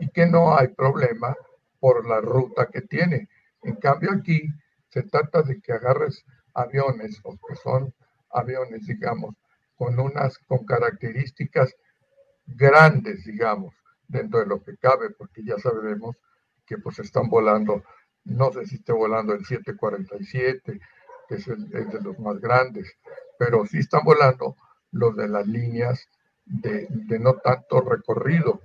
[0.00, 1.32] y que no hay problema
[1.78, 3.28] por la ruta que tiene.
[3.62, 4.48] En cambio aquí
[4.88, 7.94] se trata de que agarres aviones, o que son
[8.30, 9.36] aviones, digamos,
[9.76, 11.72] con unas, con características
[12.44, 13.76] grandes, digamos,
[14.08, 16.16] dentro de lo que cabe, porque ya sabemos
[16.66, 17.84] que pues están volando,
[18.24, 20.80] no sé si esté volando el 747,
[21.28, 22.92] que es, el, es de los más grandes,
[23.38, 24.56] pero sí están volando
[24.92, 26.08] los de las líneas
[26.44, 28.60] de, de no tanto recorrido,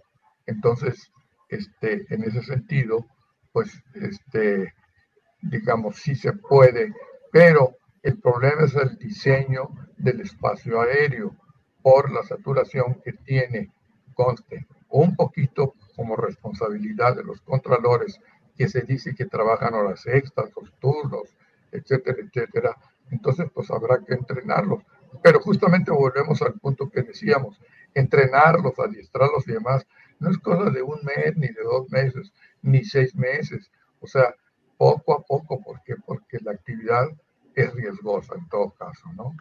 [0.45, 1.11] entonces,
[1.49, 3.05] este, en ese sentido,
[3.51, 4.73] pues, este,
[5.41, 6.93] digamos, sí se puede,
[7.31, 11.35] pero el problema es el diseño del espacio aéreo
[11.81, 13.71] por la saturación que tiene,
[14.13, 18.19] conste, un poquito como responsabilidad de los contralores,
[18.57, 21.35] que se dice que trabajan horas extras, los turnos,
[21.71, 22.75] etcétera, etcétera.
[23.09, 24.83] Entonces, pues habrá que entrenarlos.
[25.23, 27.59] Pero justamente volvemos al punto que decíamos,
[27.93, 29.85] entrenarlos, adiestrarlos y demás,
[30.19, 33.69] no es cosa de un mes, ni de dos meses, ni seis meses.
[33.99, 34.35] O sea,
[34.77, 35.95] poco a poco, ¿por qué?
[36.05, 37.07] Porque la actividad
[37.55, 39.35] es riesgosa en todo caso, ¿no?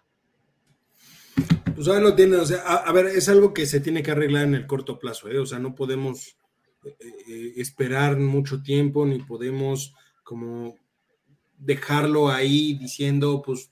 [1.74, 4.44] Pues ahí lo tienen, o sea, a, ver, es algo que se tiene que arreglar
[4.44, 5.38] en el corto plazo, ¿eh?
[5.38, 6.36] O sea, no podemos
[6.84, 6.96] eh,
[7.28, 10.76] eh, esperar mucho tiempo, ni podemos como
[11.56, 13.70] dejarlo ahí diciendo, pues,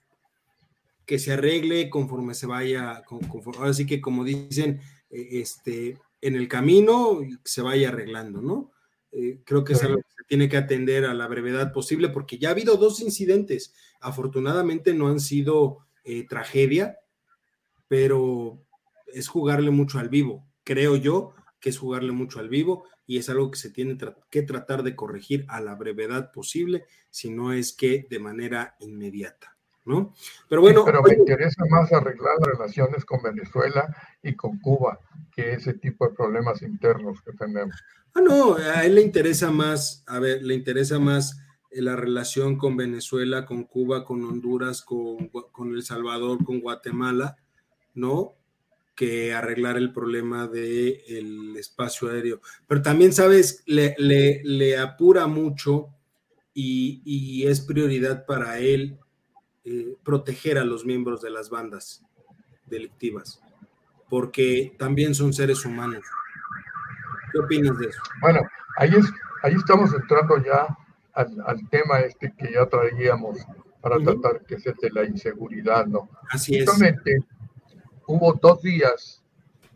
[1.09, 6.49] que se arregle conforme se vaya, conforme, ahora sí que como dicen, este, en el
[6.49, 8.73] camino se vaya arreglando, ¿no?
[9.11, 12.37] Eh, creo que es algo que se tiene que atender a la brevedad posible porque
[12.37, 13.73] ya ha habido dos incidentes.
[14.01, 16.99] Afortunadamente no han sido eh, tragedia,
[17.89, 18.63] pero
[19.07, 20.47] es jugarle mucho al vivo.
[20.63, 23.97] Creo yo que es jugarle mucho al vivo y es algo que se tiene
[24.29, 29.58] que tratar de corregir a la brevedad posible, si no es que de manera inmediata.
[29.89, 30.13] ¿No?
[30.49, 30.85] Pero bueno.
[30.85, 33.89] pero me interesa más arreglar las relaciones con Venezuela
[34.23, 35.01] y con Cuba
[35.35, 37.75] que ese tipo de problemas internos que tenemos.
[38.15, 42.59] Ah, no, a él le interesa más, a ver, le interesa más eh, la relación
[42.59, 47.37] con Venezuela, con Cuba, con Honduras, con, con El Salvador, con Guatemala,
[47.95, 48.35] ¿no?
[48.95, 52.41] que arreglar el problema del el espacio aéreo.
[52.67, 55.91] Pero también, sabes, le, le, apura mucho
[56.53, 58.99] y, y, es prioridad para él
[59.71, 62.03] eh, proteger a los miembros de las bandas
[62.67, 63.41] delictivas,
[64.09, 66.05] porque también son seres humanos.
[67.33, 68.01] ¿Qué opinas de eso?
[68.21, 68.41] Bueno,
[68.77, 69.07] ahí, es,
[69.43, 70.67] ahí estamos entrando ya
[71.13, 73.39] al, al tema este que ya traíamos
[73.81, 76.09] para tratar, que es el de la inseguridad, ¿no?
[76.31, 77.25] Así Justamente, es
[78.09, 79.23] hubo dos días,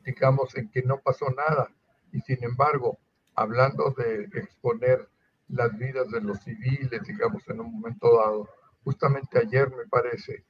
[0.04, 1.70] digamos, en que no pasó nada.
[2.12, 2.98] Y sin embargo,
[3.34, 5.08] hablando de exponer
[5.48, 8.48] las vidas de los civiles, digamos, en un momento dado,
[8.84, 10.44] justamente ayer me parece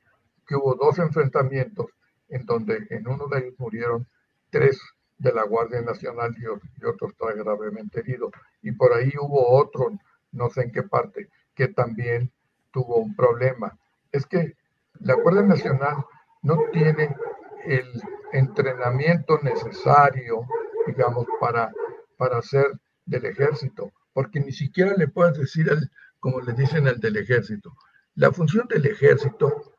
[0.46, 1.86] que hubo dos enfrentamientos
[2.28, 4.06] en donde en uno de ellos murieron
[4.50, 4.80] tres
[5.18, 8.30] de la Guardia Nacional y, y otro está gravemente herido.
[8.62, 9.90] Y por ahí hubo otro,
[10.32, 12.32] no sé en qué parte, que también
[12.70, 13.78] tuvo un problema.
[14.10, 14.56] Es que
[15.00, 16.04] la Guardia Nacional
[16.42, 17.14] no tiene
[17.64, 17.86] el
[18.32, 20.46] entrenamiento necesario,
[20.86, 21.72] digamos, para,
[22.16, 22.72] para ser
[23.06, 27.72] del ejército, porque ni siquiera le puedes decir, al, como le dicen al del ejército,
[28.14, 29.74] la función del ejército,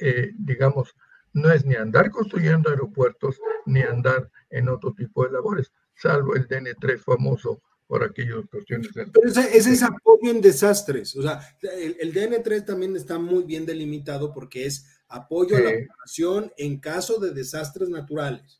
[0.00, 0.94] eh, digamos,
[1.32, 6.48] no es ni andar construyendo aeropuertos, ni andar en otro tipo de labores, salvo el
[6.48, 8.92] DN3 famoso por aquellas cuestiones.
[8.94, 9.10] Del...
[9.10, 13.66] Pero ese, es apoyo en desastres, o sea, el, el DN3 también está muy bien
[13.66, 18.56] delimitado porque es apoyo a la población en caso de desastres naturales.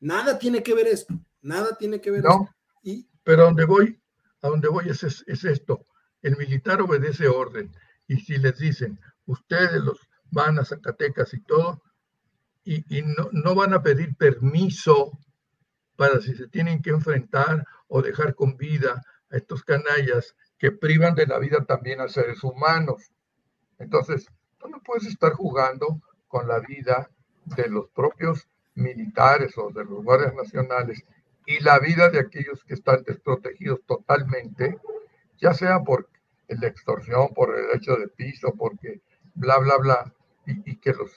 [0.00, 2.48] Nada tiene que ver esto, nada tiene que ver no,
[2.82, 3.98] Y, pero a donde voy,
[4.42, 5.86] a donde voy es, es, esto.
[6.20, 7.72] El militar obedece orden
[8.06, 11.82] y si les dicen, ustedes los van a Zacatecas y todo,
[12.64, 15.18] y, no, no van a pedir permiso
[15.96, 21.14] para si se tienen que enfrentar o dejar con vida a estos canallas que privan
[21.14, 23.12] de la vida también a seres humanos.
[23.78, 24.26] Entonces,
[24.68, 27.10] no puedes estar jugando con la vida
[27.44, 31.04] de los propios militares o de los guardias nacionales
[31.46, 34.78] y la vida de aquellos que están desprotegidos totalmente,
[35.38, 36.08] ya sea por
[36.48, 39.00] la extorsión, por el hecho de piso, porque
[39.34, 40.14] bla, bla, bla,
[40.46, 41.10] y, que, los,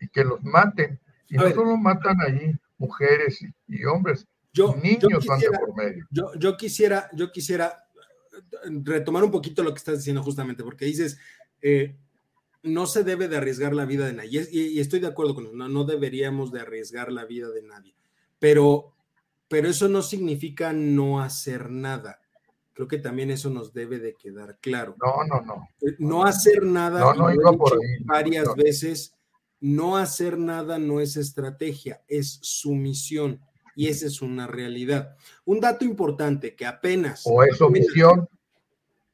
[0.00, 0.98] y que los maten.
[1.28, 6.06] Y no solo matan ahí mujeres y, hombres, yo, niños van por medio.
[6.10, 7.84] Yo, yo, quisiera, yo quisiera
[8.84, 11.18] retomar un poquito lo que estás diciendo justamente, porque dices,
[11.62, 11.96] eh,
[12.62, 14.46] no se debe de arriesgar la vida de nadie.
[14.50, 17.94] Y, estoy de acuerdo con eso, no, no, deberíamos de arriesgar la vida de nadie.
[18.38, 18.94] Pero,
[19.48, 22.19] pero eso no significa no hacer nada.
[22.80, 24.96] Creo que también eso nos debe de quedar claro.
[25.04, 25.68] No, no, no.
[25.82, 29.14] Eh, no hacer nada, no, no, iba por varias veces,
[29.60, 33.38] no hacer nada no es estrategia, es sumisión.
[33.76, 35.14] Y esa es una realidad.
[35.44, 37.20] Un dato importante que apenas...
[37.26, 38.26] O es omisión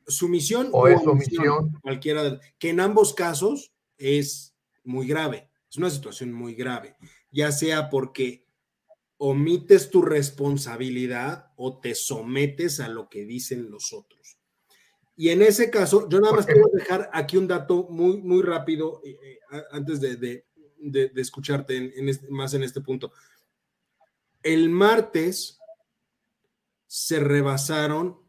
[0.07, 6.33] sumisión o, es omisión, cualquiera, que en ambos casos es muy grave, es una situación
[6.33, 6.95] muy grave,
[7.33, 8.46] ya sea porque
[9.19, 14.39] omites tu responsabilidad o te sometes a lo que dicen los otros.
[15.17, 19.01] Y en ese caso, yo nada más quiero dejar aquí un dato muy, muy rápido
[19.05, 21.95] eh, eh, antes de, de, escucharte
[22.29, 23.13] más en este punto.
[24.43, 25.59] El martes
[26.87, 28.27] se rebasaron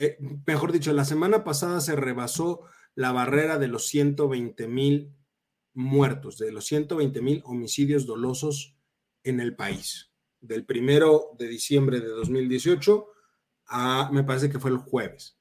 [0.00, 2.62] eh, mejor dicho, la semana pasada se rebasó
[2.94, 5.14] la barrera de los 120 mil
[5.74, 8.74] muertos, de los 120 mil homicidios dolosos
[9.24, 10.10] en el país.
[10.40, 13.06] Del primero de diciembre de 2018
[13.66, 15.36] a, me parece que fue el jueves.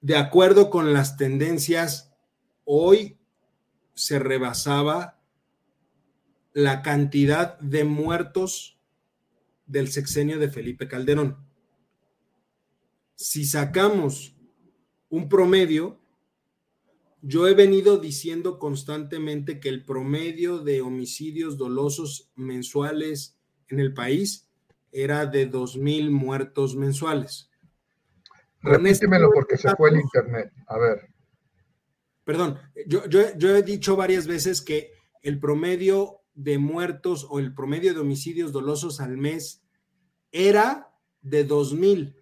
[0.00, 2.12] De acuerdo con las tendencias,
[2.64, 3.18] hoy
[3.94, 5.20] se rebasaba
[6.52, 8.78] la cantidad de muertos
[9.66, 11.50] del sexenio de Felipe Calderón
[13.20, 14.34] si sacamos
[15.10, 15.99] un promedio,
[17.22, 23.36] yo he venido diciendo constantemente que el promedio de homicidios dolosos mensuales
[23.68, 24.48] en el país
[24.92, 27.50] era de 2.000 muertos mensuales.
[28.62, 30.52] Repítemelo porque se fue el internet.
[30.66, 31.08] A ver.
[32.24, 34.92] Perdón, yo, yo, yo he dicho varias veces que
[35.22, 39.62] el promedio de muertos o el promedio de homicidios dolosos al mes
[40.32, 42.16] era de 2.000.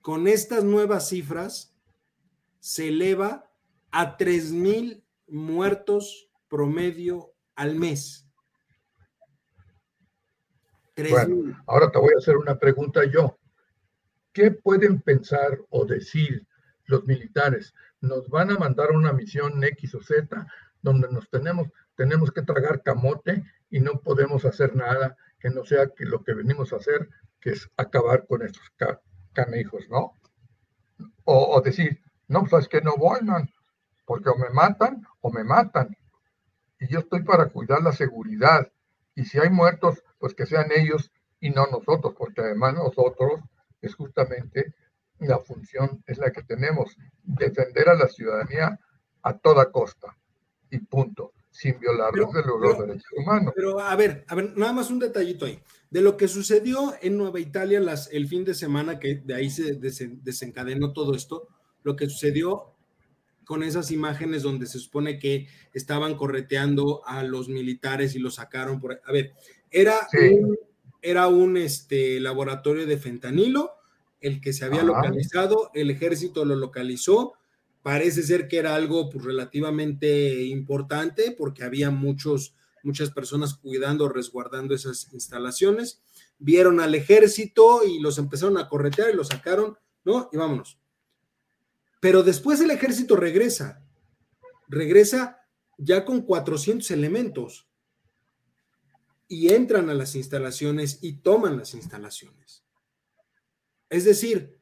[0.00, 1.74] Con estas nuevas cifras
[2.60, 3.51] se eleva
[3.92, 8.26] a 3.000 muertos promedio al mes.
[10.96, 13.38] Bueno, ahora te voy a hacer una pregunta yo.
[14.32, 16.46] ¿Qué pueden pensar o decir
[16.84, 17.74] los militares?
[18.00, 20.46] ¿Nos van a mandar una misión X o Z
[20.82, 25.88] donde nos tenemos, tenemos que tragar camote y no podemos hacer nada que no sea
[25.88, 27.08] que lo que venimos a hacer,
[27.40, 28.62] que es acabar con estos
[29.32, 30.12] canijos, ¿no?
[31.24, 33.48] O, decir, no, pues es que no voy, man,
[34.12, 35.96] porque o me matan o me matan.
[36.78, 38.70] Y yo estoy para cuidar la seguridad.
[39.14, 41.10] Y si hay muertos, pues que sean ellos
[41.40, 43.40] y no nosotros, porque además nosotros
[43.80, 44.74] es justamente
[45.18, 48.78] la función, es la que tenemos, defender a la ciudadanía
[49.22, 50.14] a toda costa
[50.68, 53.54] y punto, sin violar los, derechos humanos.
[53.56, 55.58] Pero a ver, a ver, nada más un detallito ahí.
[55.88, 59.48] De lo que sucedió en Nueva Italia las, el fin de semana, que de ahí
[59.48, 61.48] se desencadenó todo esto,
[61.82, 62.72] lo que sucedió
[63.44, 68.80] con esas imágenes donde se supone que estaban correteando a los militares y los sacaron
[68.80, 69.00] por...
[69.04, 69.32] A ver,
[69.70, 70.56] era un,
[71.00, 73.72] era un este, laboratorio de fentanilo,
[74.20, 77.34] el que se había localizado, el ejército lo localizó,
[77.82, 84.74] parece ser que era algo pues, relativamente importante porque había muchos, muchas personas cuidando, resguardando
[84.74, 86.00] esas instalaciones.
[86.38, 90.28] Vieron al ejército y los empezaron a corretear y los sacaron, ¿no?
[90.32, 90.78] Y vámonos.
[92.02, 93.80] Pero después el ejército regresa,
[94.66, 95.46] regresa
[95.78, 97.68] ya con 400 elementos
[99.28, 102.64] y entran a las instalaciones y toman las instalaciones.
[103.88, 104.58] Es decir,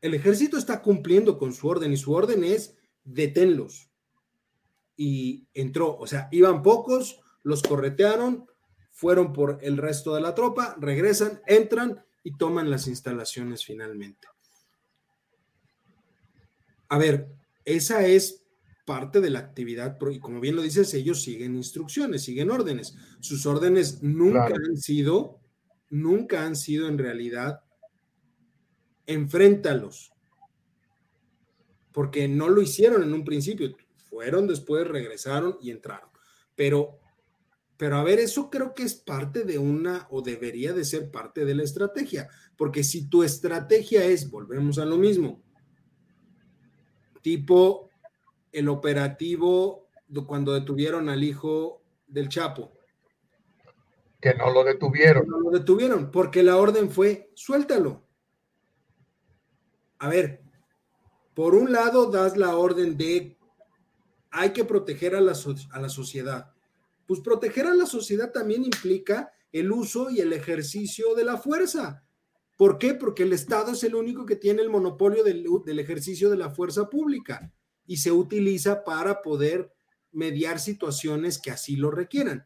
[0.00, 2.74] el ejército está cumpliendo con su orden y su orden es
[3.04, 3.88] deténlos.
[4.96, 8.50] Y entró, o sea, iban pocos, los corretearon,
[8.90, 14.26] fueron por el resto de la tropa, regresan, entran y toman las instalaciones finalmente.
[16.90, 17.28] A ver,
[17.64, 18.44] esa es
[18.84, 22.96] parte de la actividad, y como bien lo dices, ellos siguen instrucciones, siguen órdenes.
[23.20, 25.40] Sus órdenes nunca han sido,
[25.88, 27.60] nunca han sido en realidad,
[29.06, 30.12] enfréntalos,
[31.92, 33.76] porque no lo hicieron en un principio,
[34.08, 36.10] fueron después, regresaron y entraron.
[36.56, 36.98] Pero,
[37.76, 41.44] pero a ver, eso creo que es parte de una, o debería de ser parte
[41.44, 45.44] de la estrategia, porque si tu estrategia es, volvemos a lo mismo,
[47.22, 47.90] tipo
[48.52, 49.88] el operativo
[50.26, 52.72] cuando detuvieron al hijo del Chapo.
[54.20, 55.26] Que no lo detuvieron.
[55.28, 58.04] No lo detuvieron, porque la orden fue, suéltalo.
[59.98, 60.42] A ver,
[61.34, 63.38] por un lado das la orden de,
[64.30, 65.34] hay que proteger a la,
[65.70, 66.52] a la sociedad.
[67.06, 72.04] Pues proteger a la sociedad también implica el uso y el ejercicio de la fuerza.
[72.60, 72.92] ¿Por qué?
[72.92, 76.90] Porque el Estado es el único que tiene el monopolio del, ejercicio de la fuerza
[76.90, 77.50] pública
[77.86, 79.72] y se utiliza para poder
[80.12, 82.44] mediar situaciones que así lo requieran.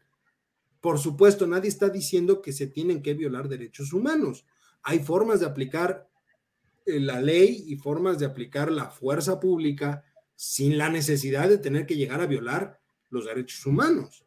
[0.79, 4.45] Por supuesto, nadie está diciendo que se tienen que violar derechos humanos.
[4.83, 6.07] Hay formas de aplicar
[6.85, 11.85] eh, la ley y formas de aplicar la fuerza pública sin la necesidad de tener
[11.85, 14.23] que llegar a violar los derechos humanos.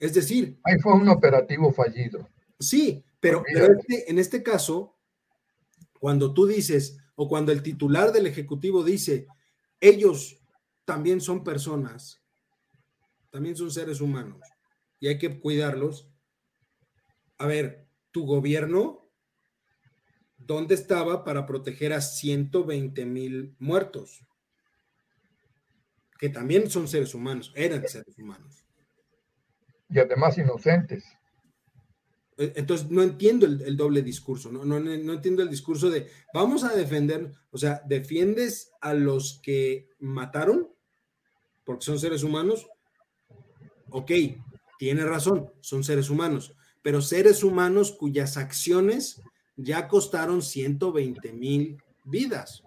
[0.00, 0.58] Es decir...
[0.64, 2.28] Ahí fue un operativo fallido.
[2.58, 4.98] Sí, pero, este, en este caso,
[6.00, 9.28] cuando tú dices, o cuando el titular del Ejecutivo dice,
[9.78, 10.42] ellos
[10.84, 12.20] también son personas,
[13.30, 14.40] también son seres humanos,
[14.98, 16.10] y hay que cuidarlos.
[17.38, 19.08] A ver, tu gobierno,
[20.36, 24.26] ¿dónde estaba para proteger a 120 mil muertos?
[26.18, 28.64] Que también son seres humanos, eran seres humanos.
[29.88, 31.04] Y además inocentes.
[32.38, 34.64] Eh, entonces, no entiendo el, doble discurso, ¿no?
[34.64, 39.88] No, no entiendo el discurso de vamos a defender, o sea, defiendes a los que
[39.98, 40.72] mataron
[41.64, 42.66] porque son seres humanos.
[43.90, 44.10] Ok,
[44.78, 49.20] tiene razón, son seres humanos, pero seres humanos cuyas acciones
[49.56, 52.62] ya costaron 120 mil vidas.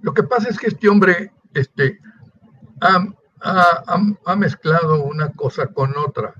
[0.00, 1.98] Lo que pasa es que este hombre este,
[2.80, 3.06] ha,
[4.24, 6.34] ha mezclado una cosa con otra.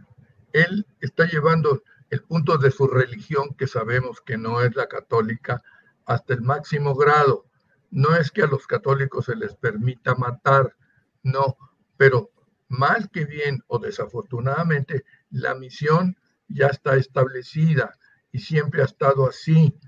[0.53, 5.63] Él está llevando el punto de su religión, que sabemos que no es la católica,
[6.07, 7.47] hasta el máximo grado.
[7.91, 10.75] No es que a los católicos se les permita matar,
[11.23, 11.57] no,
[11.97, 12.31] pero
[12.69, 16.17] mal que bien o desafortunadamente, la misión
[16.49, 17.99] ya está establecida
[18.33, 19.79] y siempre ha estado así.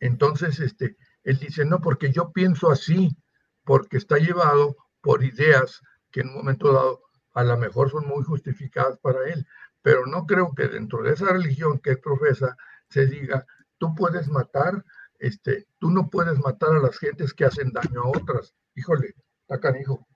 [0.00, 3.16] Entonces, este, él dice, no, porque yo pienso así,
[3.64, 7.02] porque está llevado por ideas que en un momento dado
[7.34, 9.46] a lo mejor son muy justificadas para él,
[9.84, 12.56] pero no creo que dentro de esa religión que profesa
[12.88, 14.82] se diga, tú puedes matar,
[15.18, 18.54] este, tú no puedes matar a las gentes que hacen daño a otras.
[18.74, 20.08] Híjole, está canijo.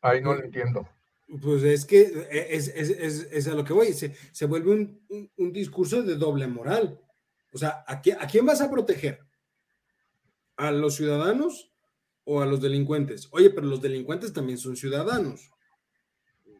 [0.00, 0.88] Ahí no lo entiendo.
[1.40, 5.30] Pues es que e, es, es, es, a lo que voy, se, se vuelve un,
[5.36, 7.00] un, discurso de doble moral.
[7.52, 9.20] O sea, ¿a, ¿a quién vas a proteger?
[10.56, 11.72] ¿A los ciudadanos
[12.24, 13.28] o a los delincuentes?
[13.30, 15.51] Oye, pero los delincuentes también son ciudadanos.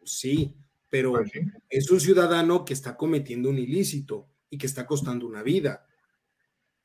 [0.05, 0.55] Sí,
[0.89, 1.31] pero pues
[1.69, 5.85] es un ciudadano que está cometiendo un ilícito y que está costando una vida.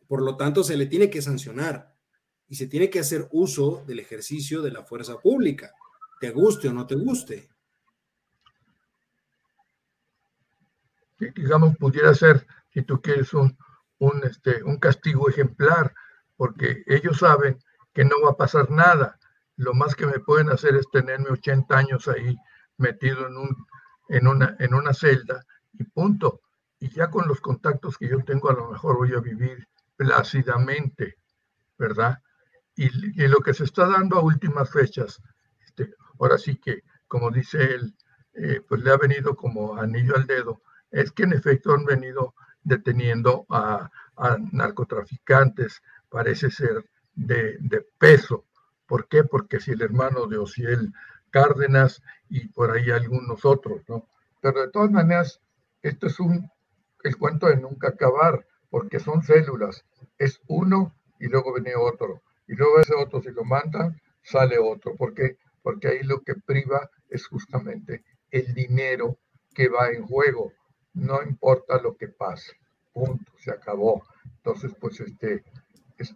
[0.06, 1.94] Por lo tanto, se le tiene que sancionar
[2.48, 5.72] y se tiene que hacer uso del ejercicio de la fuerza pública,
[6.20, 7.48] te guste o no te guste.
[11.18, 13.56] digamos, pudiera ser, si tú quieres, un,
[13.98, 15.92] un, este, un castigo ejemplar,
[16.36, 17.58] porque ellos saben
[17.92, 19.18] que no va a pasar nada.
[19.56, 22.36] Lo más que me pueden hacer es tenerme 80 años ahí
[22.78, 23.66] metido en, un,
[24.08, 26.40] en, una, en una celda y punto.
[26.80, 29.66] Y ya con los contactos que yo tengo, a lo mejor voy a vivir
[29.96, 31.16] plácidamente,
[31.76, 32.22] ¿verdad?
[32.76, 32.88] Y,
[33.26, 35.20] lo que se está dando a últimas fechas,
[35.66, 37.96] este, ahora sí que, como dice él,
[38.34, 40.62] eh, pues le ha venido como anillo al dedo,
[40.92, 43.90] es que en efecto han venido deteniendo a,
[44.52, 47.58] narcotraficantes, parece ser de,
[47.98, 48.46] peso.
[48.86, 49.24] ¿Por qué?
[49.24, 50.92] Porque si el hermano de Ociel
[51.30, 54.06] Cárdenas y por ahí algunos otros, ¿no?
[54.40, 55.40] Pero de todas maneras,
[55.82, 56.50] esto es un,
[57.04, 59.84] el cuento de nunca acabar, porque son células.
[60.18, 62.22] Es uno y luego viene otro.
[62.46, 64.94] Y luego ese otro, si lo mandan, sale otro.
[64.96, 65.36] ¿Por qué?
[65.62, 69.18] Porque ahí lo que priva es justamente el dinero
[69.54, 70.52] que va en juego
[70.94, 72.52] no importa lo que pase,
[72.92, 74.02] punto, se acabó.
[74.36, 75.44] Entonces, pues este,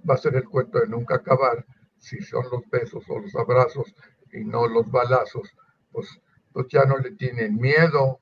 [0.09, 1.65] va a ser el cuento de nunca acabar,
[1.99, 3.95] si son los besos o los abrazos
[4.33, 5.55] y no los balazos,
[5.91, 6.09] pues,
[6.53, 8.21] pues ya no le tienen miedo,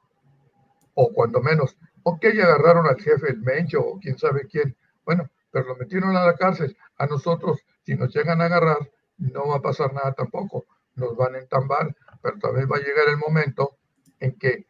[0.95, 5.67] o cuando menos, ok, agarraron al jefe el Mencho o quién sabe quién, bueno, pero
[5.67, 6.77] lo metieron a la cárcel.
[6.97, 8.79] A nosotros, si nos llegan a agarrar,
[9.19, 13.09] no va a pasar nada tampoco, nos van a entambar, pero también va a llegar
[13.09, 13.79] el momento
[14.19, 14.67] en que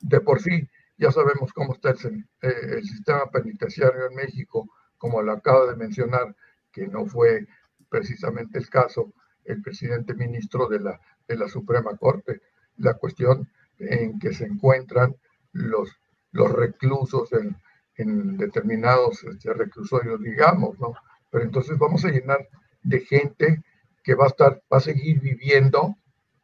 [0.00, 0.68] de por sí
[0.98, 4.68] ya sabemos cómo está el, eh, sistema penitenciario en México,
[4.98, 6.36] como lo acabo de mencionar,
[6.70, 7.46] que no fue
[7.88, 9.12] precisamente el caso,
[9.44, 12.40] el presidente ministro de la, de la Suprema Corte.
[12.76, 15.16] La cuestión en que se encuentran
[15.52, 15.90] los,
[16.32, 17.56] los reclusos en,
[17.96, 20.94] en determinados este, reclusorios, digamos, ¿no?
[21.30, 22.48] Pero entonces vamos a llenar
[22.82, 23.62] de gente
[24.02, 25.96] que va a estar, va a seguir viviendo,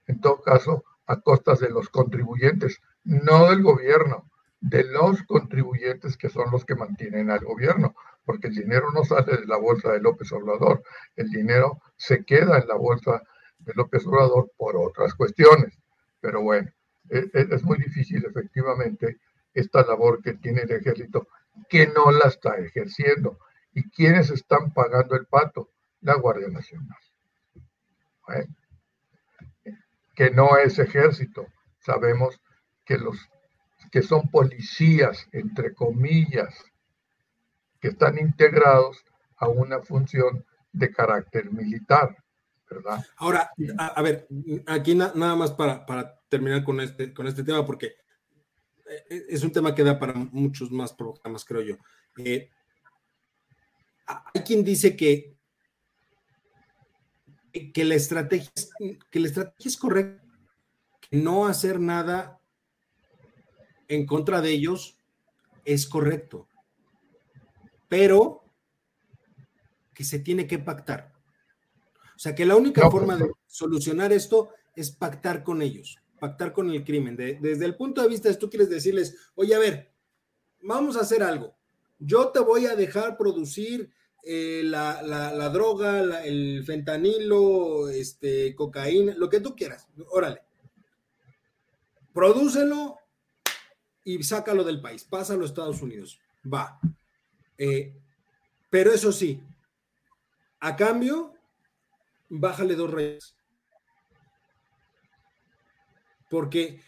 [0.06, 4.30] en todo caso, a costas de los contribuyentes, no del gobierno
[4.60, 7.94] de los contribuyentes que son los que mantienen al gobierno,
[8.28, 10.82] porque el dinero no sale de la bolsa de López Obrador,
[11.16, 13.22] el dinero se queda en la bolsa
[13.60, 15.78] de López Obrador por otras cuestiones.
[16.20, 16.70] Pero bueno,
[17.08, 19.16] es, e, es muy difícil efectivamente
[19.54, 21.26] esta labor que tiene el ejército,
[21.70, 23.38] que no la está ejerciendo.
[23.72, 25.70] ¿Y quiénes están pagando el pato?
[26.02, 26.98] La Guardia Nacional.
[30.14, 31.46] Que no es ejército.
[31.78, 32.38] Sabemos
[32.84, 33.16] que los
[33.90, 36.62] que son policías, entre comillas,
[37.80, 39.04] que están integrados
[39.36, 42.16] a una función de carácter militar,
[42.68, 43.04] ¿verdad?
[43.16, 44.28] Ahora, a, ver,
[44.66, 47.94] aquí nada más para, terminar con este, con este tema, porque
[48.88, 51.76] eh, es un tema que da para muchos más programas, creo yo.
[52.18, 52.50] Eh,
[54.06, 55.36] hay quien dice que,
[57.72, 58.50] que, la estrategia,
[59.10, 60.22] que la estrategia es correcta,
[61.00, 62.40] que no hacer nada
[63.88, 64.98] en contra de ellos
[65.64, 66.47] es correcto,
[67.88, 68.44] pero
[69.94, 71.12] que se tiene que pactar.
[72.14, 76.52] O sea, que la única pues, forma de solucionar esto es pactar con ellos, pactar
[76.52, 77.16] con el crimen.
[77.16, 79.92] desde el punto de vista de tú quieres decirles, oye, a ver,
[80.62, 81.56] vamos a hacer algo.
[81.98, 83.90] Yo te voy a dejar producir
[84.22, 89.88] eh, la, droga, el fentanilo, este, cocaína, lo que tú quieras.
[90.10, 90.42] Órale.
[92.12, 92.98] Prodúcelo
[94.04, 96.80] y sácalo del país, pásalo a Estados Unidos, va.
[97.58, 97.94] Eh,
[98.70, 99.42] pero eso sí,
[100.60, 101.34] a cambio,
[102.28, 103.34] bájale dos reyes.
[106.30, 106.80] Porque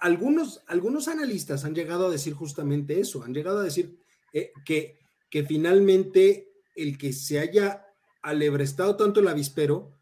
[0.00, 3.98] algunos, algunos analistas han llegado a decir justamente eso, han llegado a decir
[4.32, 4.98] eh, que,
[5.30, 7.86] que finalmente el que se haya
[8.22, 9.92] alebrestado tanto el avispero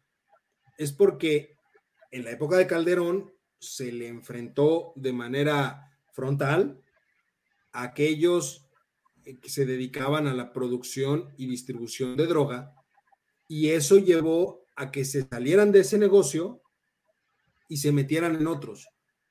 [0.77, 1.57] es porque
[2.11, 6.81] en la época de Calderón se le enfrentó de manera frontal
[7.71, 8.62] a aquellos
[9.23, 12.75] que se dedicaban a la producción y distribución de droga
[13.47, 16.61] y eso llevó a que se salieran de ese negocio
[17.67, 18.89] y se metieran en otros.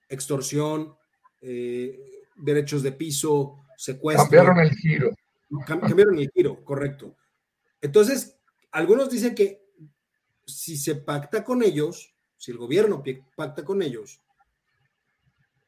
[0.09, 0.95] Extorsión,
[1.41, 4.25] eh, derechos de piso, secuestro.
[4.25, 5.11] Cambiaron el giro.
[5.67, 7.17] Cambiaron el giro, correcto.
[7.81, 8.39] Entonces,
[8.71, 9.63] algunos dicen que
[10.47, 13.03] si se pacta con ellos, si el gobierno
[13.37, 14.21] pacta con ellos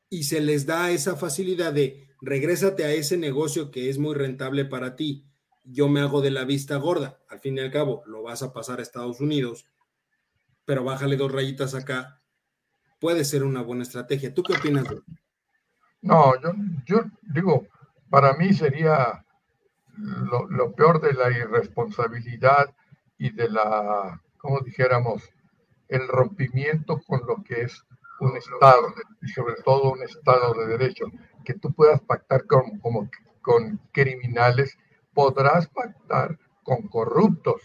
[0.09, 4.65] y se les da esa facilidad de regrésate a ese negocio que es muy rentable
[4.65, 5.27] para ti,
[5.65, 8.53] yo me hago de la vista gorda, al fin y al cabo lo vas a
[8.53, 9.67] pasar a Estados Unidos,
[10.65, 12.21] pero bájale dos rayitas acá,
[13.01, 14.33] puede ser una buena estrategia.
[14.33, 14.87] ¿Tú qué opinas?
[16.03, 16.53] No, yo,
[16.87, 17.67] yo digo,
[18.11, 19.25] para mí sería
[19.97, 22.75] lo, peor de la irresponsabilidad
[23.19, 25.23] y de la, como dijéramos,
[25.89, 27.85] el rompimiento con lo que es
[28.21, 31.07] un Estado y sobre todo un Estado de Derecho,
[31.45, 32.81] que tú puedas pactar con,
[33.43, 34.77] con criminales,
[35.13, 37.63] podrás pactar con corruptos,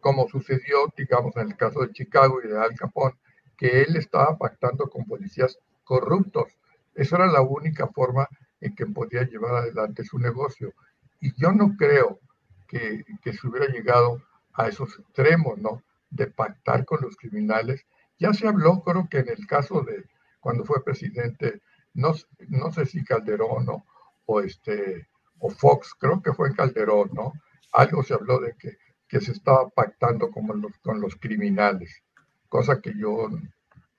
[0.00, 3.16] como sucedió, digamos, en el caso de Chicago y de Al Capone,
[3.56, 6.52] que él estaba pactando con policías corruptos.
[6.94, 8.28] Esa era la única forma
[8.60, 10.72] en que podía llevar adelante su negocio.
[11.20, 12.20] Y yo no creo
[12.68, 14.22] que, se hubiera llegado
[14.54, 15.82] a esos extremos, ¿no?
[16.10, 17.84] De pactar con los criminales.
[18.18, 20.04] Ya se habló, creo que en el caso de
[20.40, 21.60] cuando fue presidente,
[21.94, 22.14] no,
[22.48, 23.84] no sé si Calderón ¿no?
[24.26, 25.08] o, este,
[25.38, 27.32] o Fox, creo que fue en Calderón, ¿no?
[27.72, 28.76] Algo se habló de que,
[29.08, 32.02] que se estaba pactando con los, con los criminales,
[32.48, 33.28] cosa que yo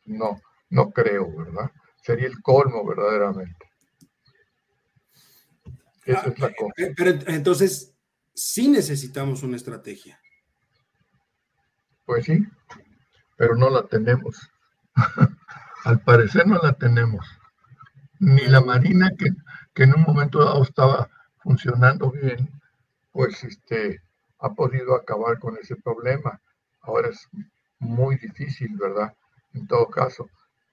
[0.06, 1.72] no, no creo, ¿verdad?
[2.02, 3.66] Sería el colmo verdaderamente.
[6.06, 6.74] Esa es la cosa.
[6.78, 7.94] Eh, pero entonces,
[8.34, 10.20] sí necesitamos una estrategia.
[12.06, 12.48] Pues sí,
[13.38, 14.50] pero no la tenemos.
[15.86, 17.26] Al parecer no la tenemos.
[18.20, 19.30] Ni la Marina, que,
[19.74, 22.50] que, en un momento dado estaba funcionando bien,
[23.12, 24.02] pues este,
[24.40, 26.42] ha podido acabar con ese problema.
[26.82, 27.28] Ahora es
[27.80, 29.16] muy difícil, ¿verdad?
[29.54, 30.30] En todo caso.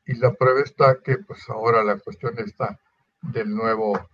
[0.06, 2.78] Y la prueba está que pues ahora la cuestión está
[3.22, 4.08] del nuevo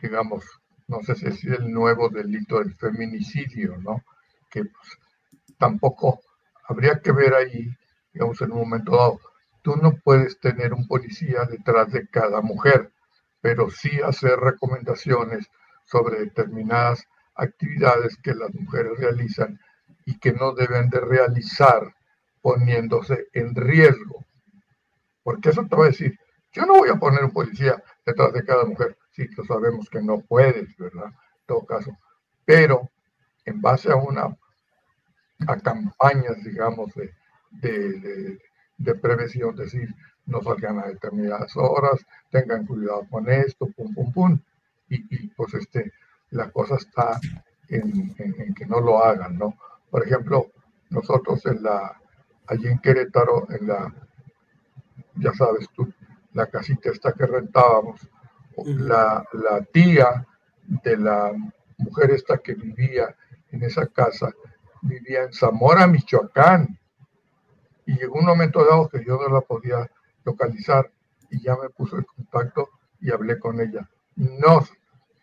[0.00, 0.44] digamos,
[0.88, 4.02] no sé si es el nuevo delito del feminicidio, ¿no?
[4.50, 4.98] Que pues,
[5.58, 6.20] tampoco
[6.68, 7.68] habría que ver ahí,
[8.12, 9.20] digamos, en un momento dado,
[9.62, 12.92] tú no puedes tener un policía detrás de cada mujer,
[13.40, 15.46] pero sí hacer recomendaciones
[15.84, 17.04] sobre determinadas
[17.34, 19.58] actividades que las mujeres realizan
[20.04, 21.94] y que no deben de realizar
[22.42, 24.24] poniéndose en riesgo.
[25.22, 26.18] Porque eso te va a decir,
[26.52, 30.02] yo no voy a poner un policía detrás de cada mujer, sí que sabemos que
[30.02, 31.06] no puedes, ¿verdad?
[31.06, 31.96] En todo caso.
[32.44, 32.90] Pero
[33.44, 34.36] en base a una
[35.46, 37.14] a campañas, digamos, de,
[37.50, 38.38] de,
[38.78, 39.94] de, prevención, decir,
[40.26, 44.40] no salgan a determinadas horas, tengan cuidado con esto, pum, pum, pum.
[44.88, 45.92] Y, pues este,
[46.30, 47.18] la cosa está
[47.68, 49.56] en, en, que no lo hagan, ¿no?
[49.90, 50.50] Por ejemplo,
[50.90, 52.00] nosotros en la,
[52.48, 53.94] allí en Querétaro, en la,
[55.16, 55.92] ya sabes tú,
[56.32, 58.00] la casita esta que rentábamos,
[58.64, 59.24] la,
[59.72, 60.26] tía
[60.66, 61.32] de la
[61.78, 63.14] mujer esta que vivía
[63.52, 64.32] en esa casa,
[64.82, 66.78] vivía en Zamora, Michoacán.
[67.90, 69.90] Y llegó un momento dado que yo no la podía
[70.24, 70.92] localizar
[71.28, 72.68] y ya me puso en contacto
[73.00, 73.90] y hablé con ella.
[74.14, 74.64] No,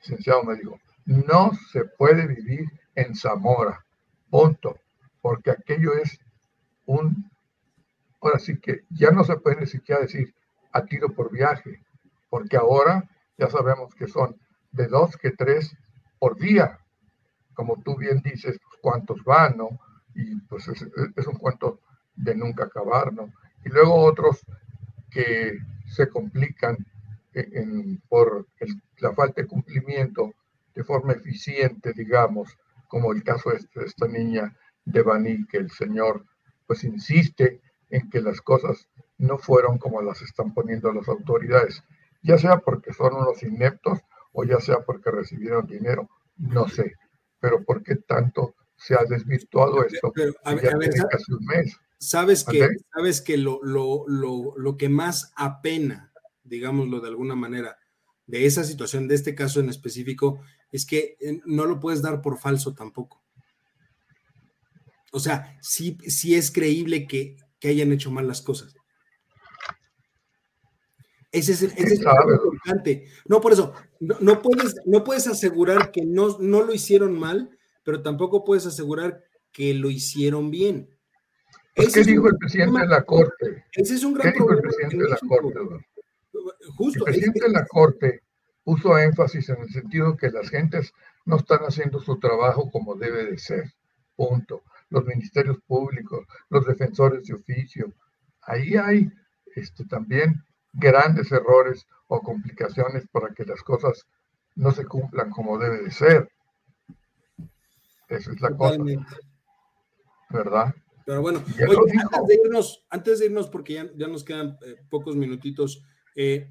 [0.01, 3.86] licenciado me dijo, no se puede vivir en Zamora,
[4.30, 4.82] punto,
[5.22, 6.20] porque aquello es
[6.86, 7.32] un,
[8.20, 10.36] ahora sí que ya no se puede ni siquiera decir
[10.74, 11.82] a tiro por viaje,
[12.30, 14.36] porque ahora ya sabemos que son
[14.72, 15.74] de dos que tres
[16.20, 16.80] por día.
[17.53, 19.70] Como tú bien dices, pues, cuántos van, ¿no?
[20.13, 20.82] Y pues es,
[21.28, 21.80] un cuento
[22.18, 23.32] de nunca acabar, ¿no?
[23.63, 24.45] Y luego otros
[25.09, 25.57] que
[25.88, 26.78] se complican
[28.09, 28.47] por
[28.97, 30.34] la falta de cumplimiento
[30.74, 32.57] de forma eficiente, digamos,
[32.88, 34.55] como el caso de, de esta niña
[34.86, 36.26] de Baní, que el señor
[36.65, 38.88] pues insiste en que las cosas
[39.18, 41.84] no fueron como las están poniendo las autoridades
[42.28, 43.99] ya sea porque son unos ineptos
[44.34, 46.93] o ya sea porque recibieron dinero, no sé.
[47.39, 50.11] Pero ¿por qué tanto se ha desvirtuado esto?
[51.09, 51.78] casi un mes.
[52.00, 56.12] Sabes que, sabes que lo, lo, lo, lo que más apena,
[56.43, 57.78] digámoslo de alguna manera,
[58.28, 60.41] de esa situación, de este caso en específico,
[60.72, 63.24] es que eh, no lo puedes dar por falso tampoco.
[65.12, 68.76] O sea, sí, sí es creíble que, que hayan hecho mal las cosas.
[71.32, 71.74] Ese es, el,
[72.32, 73.08] importante.
[73.26, 78.02] No, por eso, no, puedes, no puedes asegurar que no, no lo hicieron mal, pero
[78.02, 80.97] tampoco puedes asegurar que lo hicieron bien.
[81.78, 83.66] ¿Qué dijo el presidente de la Corte?
[83.72, 85.60] Ese es un gran ¿Qué dijo el presidente de la Corte?
[86.76, 88.22] Justo, el presidente de la Corte
[88.64, 90.92] puso énfasis en el sentido que las gentes
[91.26, 93.72] no están haciendo su trabajo como debe de ser.
[94.16, 94.64] Punto.
[94.90, 97.94] Los ministerios públicos, los defensores de oficio.
[98.42, 99.10] Ahí hay
[99.56, 104.06] este, también grandes errores o complicaciones para que las cosas
[104.56, 106.30] no se cumplan como debe de ser.
[108.10, 108.78] Esa es la cosa.
[110.30, 110.74] ¿Verdad?
[111.08, 115.82] Pero bueno, antes, de irnos, antes de irnos, porque ya, nos quedan eh, pocos minutitos,
[116.14, 116.49] eh,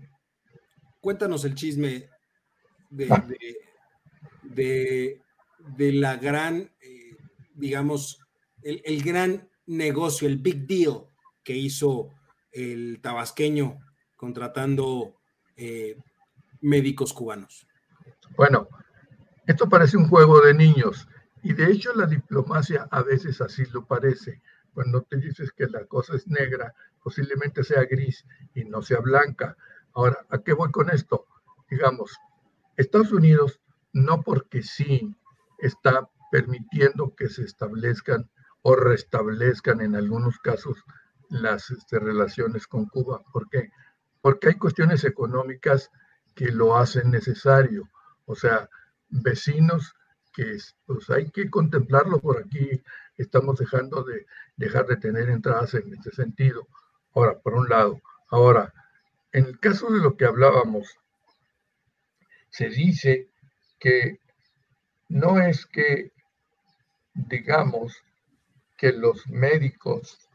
[1.03, 2.09] cuéntanos el chisme
[2.89, 3.27] de, ah.
[4.45, 7.19] de, la gran, eh,
[7.55, 8.19] digamos,
[8.63, 11.05] el, el, gran negocio, el big deal
[11.45, 12.15] que hizo
[12.51, 13.79] el tabasqueño
[14.17, 15.21] contratando
[16.63, 17.67] médicos cubanos.
[18.39, 18.69] Bueno,
[19.47, 21.07] esto parece un juego de niños
[21.43, 24.41] y de hecho la diplomacia a veces así lo parece.
[24.73, 28.25] Cuando te dices que la cosa es negra, posiblemente sea gris
[28.55, 29.57] y no sea blanca.
[29.95, 31.27] Ahora, ¿a qué voy con esto?
[31.71, 32.17] Digamos,
[32.77, 33.61] Estados Unidos
[33.93, 35.15] no porque sí
[35.59, 38.29] está permitiendo que se establezcan
[38.63, 40.85] o restablezcan en algunos casos
[41.31, 43.23] las este, relaciones con Cuba.
[43.33, 43.71] ¿Por qué?
[44.21, 45.91] Porque hay cuestiones económicas
[46.35, 47.89] que lo hacen necesario.
[48.27, 48.69] O sea,
[49.09, 49.95] vecinos
[50.37, 52.83] que pues hay que contemplarlo por aquí,
[53.17, 54.27] estamos dejando de
[54.57, 56.69] dejar de tener entradas en ese sentido.
[57.15, 58.03] Ahora, por un lado.
[58.29, 58.75] Ahora,
[59.33, 60.95] en el caso de lo que hablábamos,
[62.51, 63.31] se dice
[63.79, 64.21] que
[65.09, 66.13] no es que
[67.15, 67.97] digamos
[68.77, 70.29] que los médicos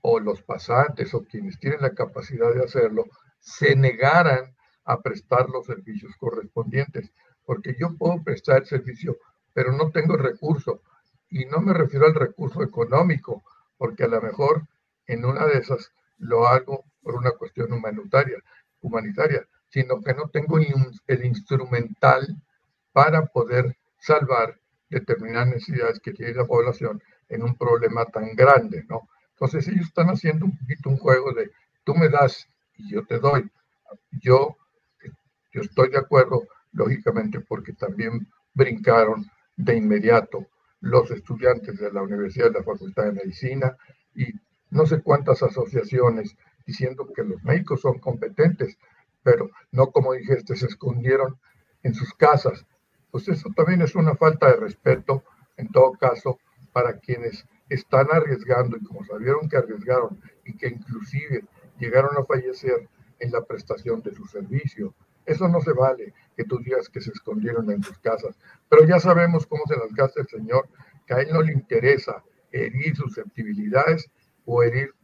[0.00, 3.04] o los pasantes o quienes tienen la capacidad de hacerlo
[3.38, 7.12] se negaran a prestar los servicios correspondientes,
[7.44, 9.18] porque yo puedo prestar el servicio
[9.54, 10.82] pero no tengo recurso.
[11.28, 13.42] Y no me refiero al recurso económico,
[13.76, 14.66] porque a lo mejor
[15.06, 18.38] en una de esas lo hago por una cuestión humanitaria,
[18.80, 22.26] humanitaria sino que no tengo el instrumental
[22.92, 24.58] para poder salvar
[24.90, 29.08] determinadas necesidades que tiene la población en un problema tan grande, ¿no?
[29.30, 31.50] Entonces ellos están haciendo un un juego de
[31.84, 32.46] tú me das
[32.76, 33.50] y yo te doy.
[34.10, 34.56] Yo,
[35.52, 36.42] yo estoy de acuerdo,
[36.72, 39.24] lógicamente, porque también brincaron
[39.56, 40.46] de inmediato
[40.80, 43.76] los estudiantes de la Universidad de la Facultad de Medicina
[44.14, 44.26] y
[44.70, 46.36] no sé cuántas asociaciones
[46.66, 48.78] diciendo que los médicos son competentes,
[49.22, 51.38] pero no como dijiste, se escondieron
[51.82, 52.66] en sus casas.
[53.10, 55.22] Pues eso también es una falta de respeto,
[55.56, 56.38] en todo caso,
[56.72, 61.44] para quienes están arriesgando y como sabieron que arriesgaron y que inclusive
[61.78, 62.88] llegaron a fallecer
[63.18, 64.94] en la prestación de su servicio.
[65.26, 68.36] Eso no se vale, que tú digas que se escondieron en sus casas.
[68.68, 70.68] Pero ya sabemos cómo se las gasta el Señor,
[71.06, 74.10] que a Él no le interesa herir susceptibilidades
[74.44, 74.94] o herir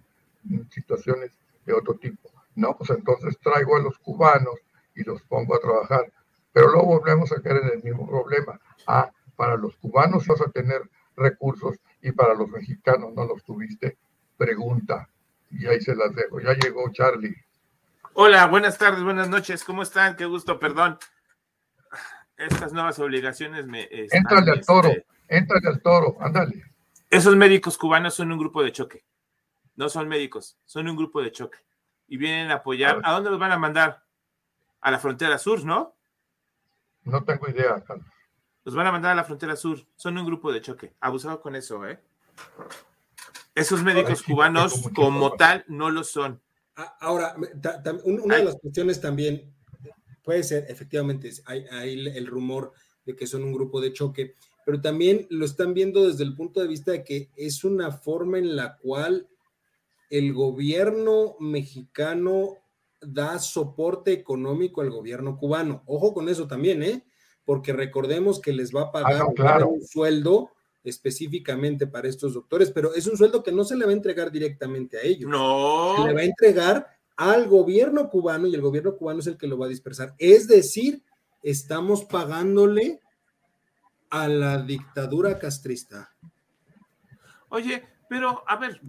[0.70, 2.30] situaciones de otro tipo.
[2.54, 4.56] No, pues entonces traigo a los cubanos
[4.94, 6.12] y los pongo a trabajar.
[6.52, 8.60] Pero luego volvemos a caer en el mismo problema.
[8.86, 10.82] Ah, para los cubanos vas a tener
[11.16, 13.96] recursos y para los mexicanos no los tuviste.
[14.36, 15.08] Pregunta.
[15.50, 16.40] Y ahí se las dejo.
[16.40, 17.36] Ya llegó Charlie.
[18.20, 20.16] Hola, buenas tardes, buenas noches, ¿cómo están?
[20.16, 20.98] Qué gusto, perdón.
[22.36, 23.88] Estas nuevas obligaciones me.
[23.92, 26.64] Entrale al toro, este, entrale al toro, ándale.
[27.10, 29.04] Esos médicos cubanos son un grupo de choque.
[29.76, 31.58] No son médicos, son un grupo de choque.
[32.08, 33.00] Y vienen a apoyar.
[33.04, 34.02] ¿A, dónde los van a mandar?
[34.80, 35.94] A la frontera sur, ¿no?
[37.04, 38.04] No tengo idea, Carlos.
[38.64, 39.78] Los van a mandar a la frontera sur.
[39.94, 40.92] Son un grupo de choque.
[40.98, 42.02] Abusado con eso, ¿eh?
[43.54, 46.42] Esos médicos cubanos, como tal, no lo son.
[47.00, 47.34] Ahora,
[48.04, 49.52] una de las cuestiones también
[50.22, 52.72] puede ser, efectivamente, hay, el rumor
[53.04, 56.60] de que son un grupo de choque, pero también lo están viendo desde el punto
[56.60, 59.28] de vista de que es una forma en la cual
[60.10, 62.56] el gobierno mexicano
[63.00, 65.82] da soporte económico al gobierno cubano.
[65.86, 67.04] Ojo con eso también, ¿eh?
[67.44, 70.50] Porque recordemos que les va a pagar ah, un sueldo
[70.84, 74.30] específicamente para estos doctores, pero es un sueldo que no se le va a entregar
[74.30, 75.30] directamente a ellos.
[75.30, 75.96] No.
[75.96, 79.48] Se le va a entregar al gobierno cubano y el gobierno cubano es el que
[79.48, 80.14] lo va a dispersar.
[80.18, 81.02] Es decir,
[81.42, 83.00] estamos pagándole
[84.10, 86.14] a la dictadura castrista.
[87.48, 88.80] Oye, pero a ver,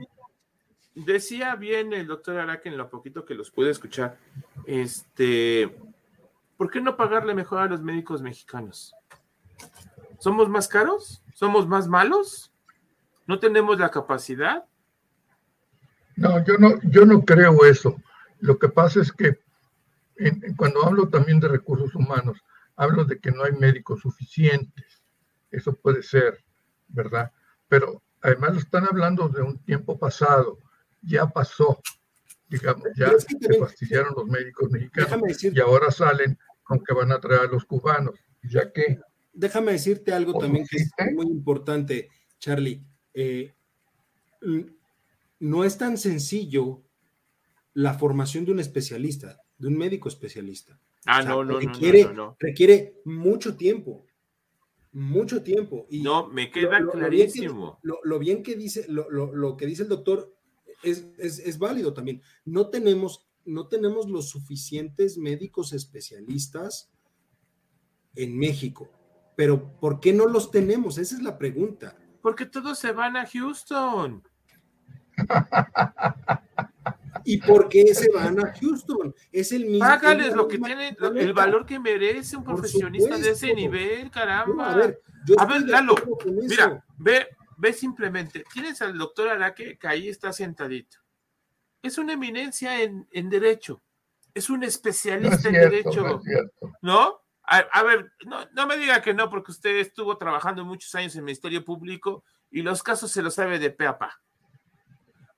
[0.95, 4.17] decía bien el doctor Araque en lo poquito que los pude escuchar,
[4.65, 5.75] este,
[6.57, 8.93] ¿por qué no pagarle mejor a los médicos mexicanos?
[10.19, 11.23] ¿Somos más caros?
[11.39, 12.51] ¿Somos más malos?
[13.25, 14.65] ¿No tenemos la capacidad?
[16.17, 17.95] No, yo no, yo no creo eso.
[18.41, 19.39] Lo que pasa es que
[20.57, 22.43] cuando hablo también de recursos humanos,
[22.75, 25.01] hablo de que no hay médicos suficientes.
[25.49, 26.43] Eso puede ser,
[26.89, 27.31] ¿verdad?
[27.69, 30.59] Pero además están hablando de un tiempo pasado.
[31.01, 31.79] Ya pasó.
[32.49, 37.43] Digamos, ya se fastidiaron los médicos mexicanos y ahora salen con que van a traer
[37.43, 38.19] a los cubanos.
[38.43, 38.99] Ya que
[39.39, 42.09] déjame decirte algo también que es muy importante,
[42.39, 42.83] Charlie.
[43.13, 43.53] Eh,
[45.39, 46.83] no es tan sencillo
[47.73, 50.79] la formación de un especialista, de un médico especialista.
[51.05, 54.05] Ah, no, no, requiere, no, no, Requiere mucho tiempo,
[54.91, 55.87] mucho tiempo.
[55.89, 57.79] Y no, me queda clarísimo.
[57.81, 60.35] Lo bien que, dice, lo, que dice el doctor
[60.83, 62.21] es, es, válido también.
[62.43, 66.91] No tenemos, no tenemos los suficientes médicos especialistas
[68.15, 68.89] en México.
[69.39, 70.97] Pero ¿por qué no los tenemos?
[70.97, 71.95] Esa es la pregunta.
[72.21, 74.21] Porque todos se van a Houston.
[77.23, 79.15] ¿Y por qué se van a Houston?
[79.31, 79.79] Es el mismo.
[79.79, 84.73] Págales lo que tiene, el valor que merece un profesionista de ese nivel, caramba.
[84.73, 90.97] a ver, Lalo, mira, ve, ve simplemente, tienes al doctor Araque que ahí está sentadito.
[91.81, 93.81] Es una eminencia en, derecho,
[94.33, 96.19] es un especialista en derecho,
[96.81, 97.21] ¿no?
[97.52, 101.22] A, ver, no, no, me diga que no, porque usted estuvo trabajando muchos años en
[101.22, 103.97] el Ministerio Público y los casos se los sabe de pe a.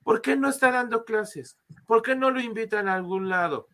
[0.04, 1.58] ¿Por qué no está dando clases?
[1.88, 3.70] ¿Por qué no lo invitan a algún lado?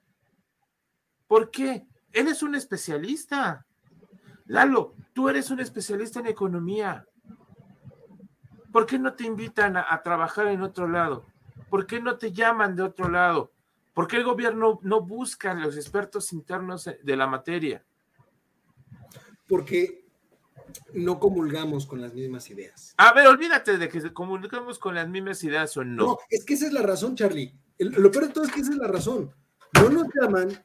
[1.26, 1.88] ¿Por qué?
[2.14, 3.66] Él es un especialista.
[4.46, 7.08] Lalo, tú eres un especialista en economía.
[8.72, 11.26] ¿Por qué no te invitan a, trabajar en otro lado?
[11.72, 13.52] ¿Por qué no te llaman de otro lado?
[13.96, 17.84] ¿Por qué el gobierno no busca a los expertos internos de la materia?
[19.48, 20.08] Porque
[20.94, 22.94] no comulgamos con las mismas ideas.
[22.98, 26.06] A ver, olvídate de que comulgamos con las mismas ideas o no.
[26.06, 27.54] No, es que esa es la razón, Charlie.
[27.78, 29.34] lo peor de todo es que esa es la razón.
[29.74, 30.64] No nos llaman.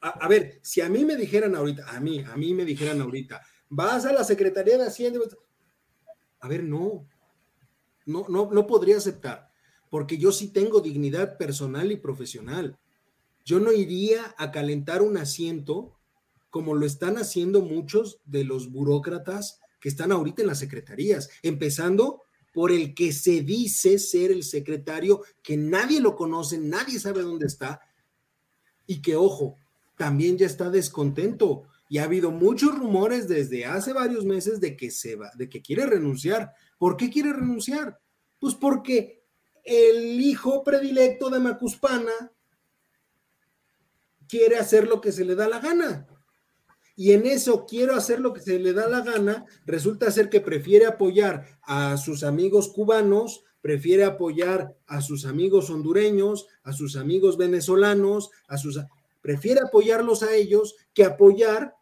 [0.00, 3.42] A, ver, si a mí me dijeran ahorita, a mí, a mí me dijeran ahorita,
[3.68, 5.20] vas a la Secretaría de Hacienda.
[6.40, 7.06] A ver, no.
[8.06, 9.50] No, no, no podría aceptar.
[9.90, 12.78] Porque yo sí tengo dignidad personal y profesional.
[13.44, 15.99] Yo no iría a calentar un asiento
[16.50, 22.22] como lo están haciendo muchos de los burócratas que están ahorita en las secretarías, empezando
[22.52, 27.46] por el que se dice ser el secretario, que nadie lo conoce, nadie sabe dónde
[27.46, 27.80] está,
[28.86, 29.56] y que, ojo,
[29.96, 31.62] también ya está descontento.
[31.88, 35.62] Y ha habido muchos rumores desde hace varios meses de que se va, de que
[35.62, 36.52] quiere renunciar.
[36.78, 38.00] ¿Por qué quiere renunciar?
[38.38, 39.22] Pues porque
[39.64, 42.32] el hijo predilecto de Macuspana
[44.28, 46.06] quiere hacer lo que se le da la gana
[47.00, 50.42] y en eso quiero hacer lo que se le da la gana, resulta ser que
[50.42, 57.38] prefiere apoyar a sus amigos cubanos, prefiere apoyar a sus amigos hondureños, a sus amigos
[57.38, 58.78] venezolanos, a sus
[59.22, 61.74] prefiere apoyarlos a ellos que apoyar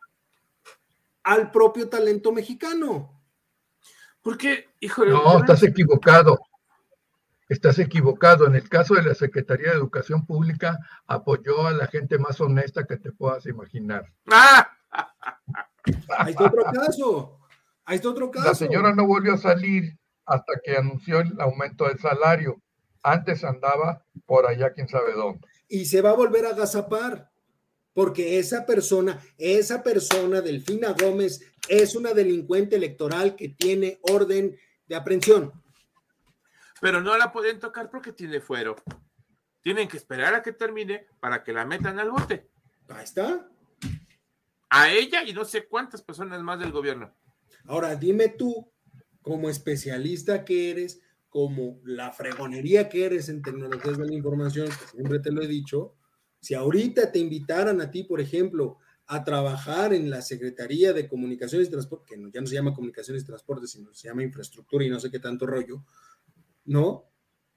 [1.24, 3.20] al propio talento mexicano.
[4.22, 5.10] Porque, híjole.
[5.10, 6.38] No, estás equivocado.
[7.48, 8.46] Estás equivocado.
[8.46, 12.84] En el caso de la Secretaría de Educación Pública, apoyó a la gente más honesta
[12.84, 14.04] que te puedas imaginar.
[14.30, 14.77] ¡Ah!
[16.18, 17.38] Ahí está otro caso.
[17.84, 18.48] Ahí está otro caso.
[18.48, 19.96] La señora no volvió a salir
[20.26, 22.60] hasta que anunció el aumento del salario.
[23.02, 25.46] Antes andaba por allá, quién sabe dónde.
[25.68, 27.30] Y se va a volver a agazapar,
[27.94, 34.96] porque esa persona, esa persona, Delfina Gómez, es una delincuente electoral que tiene orden de
[34.96, 35.52] aprehensión.
[36.80, 38.76] Pero no la pueden tocar porque tiene fuero.
[39.62, 42.48] Tienen que esperar a que termine para que la metan al bote.
[42.88, 43.48] Ahí está
[44.70, 47.14] a ella y no sé cuántas personas más del gobierno.
[47.64, 48.70] Ahora, dime tú,
[49.22, 55.18] como especialista que eres, como la fregonería que eres en tecnologías de la información, siempre
[55.20, 55.94] te lo he dicho,
[56.40, 61.68] si ahorita te invitaran a ti, por ejemplo, a trabajar en la Secretaría de Comunicaciones
[61.68, 64.90] y Transporte, que ya no se llama Comunicaciones y Transporte, sino se llama Infraestructura y
[64.90, 65.82] no sé qué tanto rollo,
[66.66, 67.10] ¿no?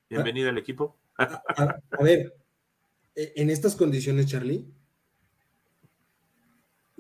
[0.10, 0.98] Bienvenido al equipo.
[1.18, 2.34] a ver,
[3.16, 4.66] e, en estas condiciones, Charlie,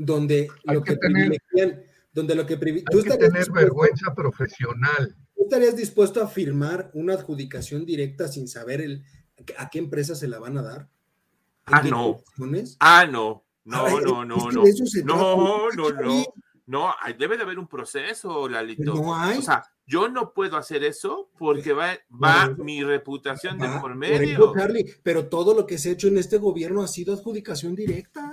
[0.05, 5.15] donde lo que, privilegian, donde lo que tú que tener vergüenza profesional.
[5.35, 9.03] ¿Tú estarías dispuesto a firmar una adjudicación directa sin saber el,
[9.57, 10.89] a qué empresa se la van a dar?
[11.65, 12.23] Ah, no.
[12.79, 13.45] Ah, no.
[13.63, 14.63] No, no, no, no.
[15.05, 16.25] No, no, no.
[16.67, 18.95] No, debe de haber un proceso, Lalito.
[18.95, 19.39] No hay.
[19.39, 24.53] O sea, yo no puedo hacer eso porque va, va mi reputación de por medio.
[25.03, 28.30] pero todo lo que se ha hecho en este gobierno ha sido adjudicación directa.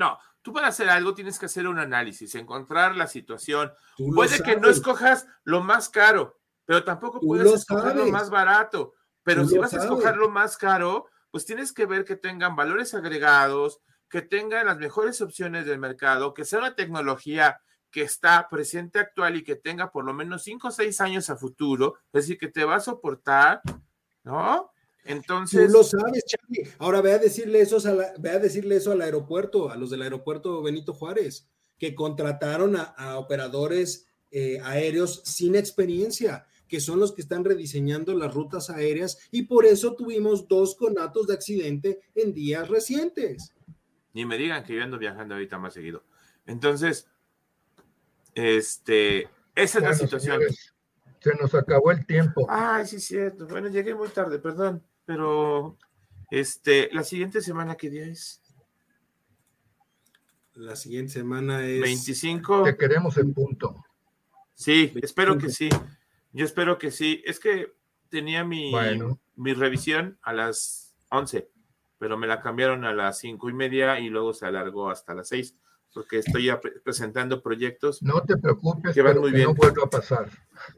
[0.00, 3.70] No, tú para hacer algo tienes que hacer un análisis, encontrar la situación.
[4.14, 8.94] Puede que no escojas lo más caro, pero tampoco puedes escoger lo más barato.
[9.22, 12.94] Pero si vas a escoger lo más caro, pues tienes que ver que tengan valores
[12.94, 19.00] agregados, que tengan las mejores opciones del mercado, que sea una tecnología que está presente
[19.00, 22.38] actual y que tenga por lo menos 5 o 6 años a futuro, es decir,
[22.38, 23.60] que te va a soportar,
[24.24, 24.72] ¿no?
[25.04, 25.66] Entonces.
[25.66, 26.68] Tú lo sabes, Charlie.
[26.78, 30.02] Ahora ve a decirle eso, a ve a decirle eso al aeropuerto, a los del
[30.02, 31.48] aeropuerto Benito Juárez,
[31.78, 36.46] que contrataron a, operadores eh, aéreos sin experiencia.
[36.68, 41.26] que son los que están rediseñando las rutas aéreas y por eso tuvimos dos conatos
[41.26, 43.52] de accidente en días recientes.
[44.12, 46.04] Ni me digan que yo ando viajando ahorita más seguido.
[46.46, 47.08] Entonces,
[48.34, 50.40] este, esa es la situación.
[51.18, 52.46] se nos acabó el tiempo.
[52.48, 53.46] Ay, sí, cierto.
[53.46, 55.76] Bueno, llegué muy tarde, perdón, pero
[56.30, 58.40] este, la siguiente semana, ¿qué día es?
[60.54, 62.62] La siguiente semana es 25.
[62.62, 63.84] Te queremos en punto.
[64.54, 65.68] Sí, espero que sí.
[66.32, 67.24] Yo espero que sí.
[67.26, 67.74] Es que
[68.08, 68.72] tenía mi,
[69.34, 71.50] mi revisión a las 11,
[71.98, 75.26] pero me la cambiaron a las cinco y media y luego se alargó hasta las
[75.26, 75.56] 6
[75.92, 78.00] porque estoy ya presentando proyectos.
[78.00, 79.46] No te preocupes, que van muy bien.
[79.46, 80.30] no vuelva a pasar.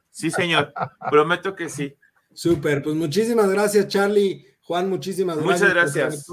[0.09, 0.73] Sí, señor,
[1.11, 1.99] prometo que sí.
[2.35, 4.47] Súper, pues muchísimas gracias, Charlie.
[4.63, 5.61] Juan, muchísimas gracias.
[5.61, 6.27] Muchas gracias.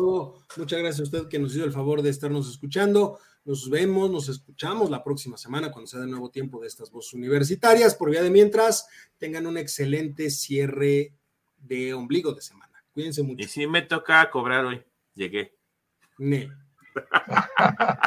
[0.57, 3.19] Muchas gracias a usted que nos hizo el favor de estarnos escuchando.
[3.45, 7.13] Nos vemos, nos escuchamos la próxima semana cuando sea de nuevo tiempo de estas voces
[7.13, 7.95] universitarias.
[7.95, 8.87] Por vía de mientras,
[9.17, 11.15] tengan un excelente cierre
[11.57, 12.83] de ombligo de semana.
[12.93, 13.43] Cuídense mucho.
[13.43, 14.83] Y si me toca cobrar hoy,
[15.15, 15.57] llegué.
[16.17, 16.49] Ne.